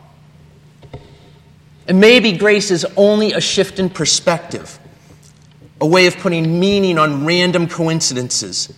And 1.90 2.00
maybe 2.00 2.34
grace 2.34 2.70
is 2.70 2.86
only 2.96 3.34
a 3.34 3.42
shift 3.42 3.80
in 3.80 3.90
perspective, 3.90 4.78
a 5.82 5.88
way 5.88 6.06
of 6.06 6.16
putting 6.18 6.60
meaning 6.60 7.00
on 7.00 7.26
random 7.26 7.68
coincidences 7.68 8.72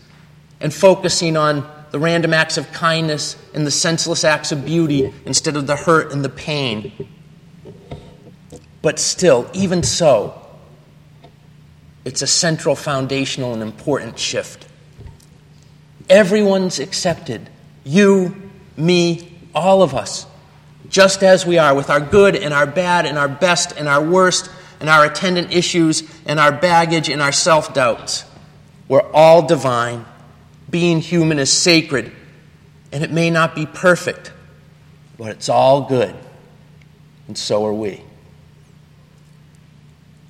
and 0.62 0.74
focusing 0.74 1.36
on 1.36 1.70
the 1.92 2.00
random 2.00 2.34
acts 2.34 2.58
of 2.58 2.72
kindness 2.72 3.36
and 3.54 3.68
the 3.68 3.72
senseless 3.72 4.24
acts 4.24 4.54
of 4.54 4.66
beauty 4.66 5.14
instead 5.26 5.58
of 5.58 5.68
the 5.68 5.76
hurt 5.76 6.14
and 6.14 6.24
the 6.24 6.30
pain. 6.30 7.10
But 8.82 8.98
still, 8.98 9.50
even 9.54 9.84
so, 9.84 10.48
it's 12.06 12.22
a 12.22 12.28
central, 12.28 12.78
foundational, 12.78 13.54
and 13.54 13.62
important 13.62 14.18
shift. 14.18 14.70
Everyone's 16.10 16.80
accepted. 16.80 17.50
You, 17.84 18.50
me, 18.78 19.38
all 19.54 19.84
of 19.84 19.94
us 19.94 20.26
just 20.92 21.24
as 21.24 21.46
we 21.46 21.58
are, 21.58 21.74
with 21.74 21.90
our 21.90 22.02
good 22.02 22.36
and 22.36 22.54
our 22.54 22.68
bad 22.68 23.06
and 23.06 23.18
our 23.18 23.30
best 23.30 23.72
and 23.72 23.88
our 23.88 24.04
worst 24.04 24.52
and 24.80 24.90
our 24.90 25.06
attendant 25.06 25.54
issues 25.54 26.04
and 26.26 26.40
our 26.40 26.52
baggage 26.52 27.10
and 27.10 27.22
our 27.22 27.32
self 27.32 27.74
doubts. 27.74 28.26
We're 28.88 29.10
all 29.12 29.48
divine. 29.48 30.06
Being 30.70 31.00
human 31.00 31.40
is 31.40 31.52
sacred, 31.52 32.12
and 32.92 33.04
it 33.04 33.12
may 33.12 33.30
not 33.30 33.56
be 33.56 33.66
perfect, 33.66 34.32
but 35.18 35.32
it's 35.32 35.50
all 35.50 35.84
good, 35.88 36.16
and 37.28 37.38
so 37.38 37.66
are 37.66 37.74
we. 37.74 38.04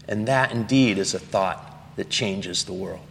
And 0.08 0.28
that 0.28 0.52
indeed 0.52 0.98
is 0.98 1.14
a 1.14 1.20
thought 1.20 1.96
that 1.96 2.10
changes 2.10 2.66
the 2.66 2.74
world. 2.74 3.06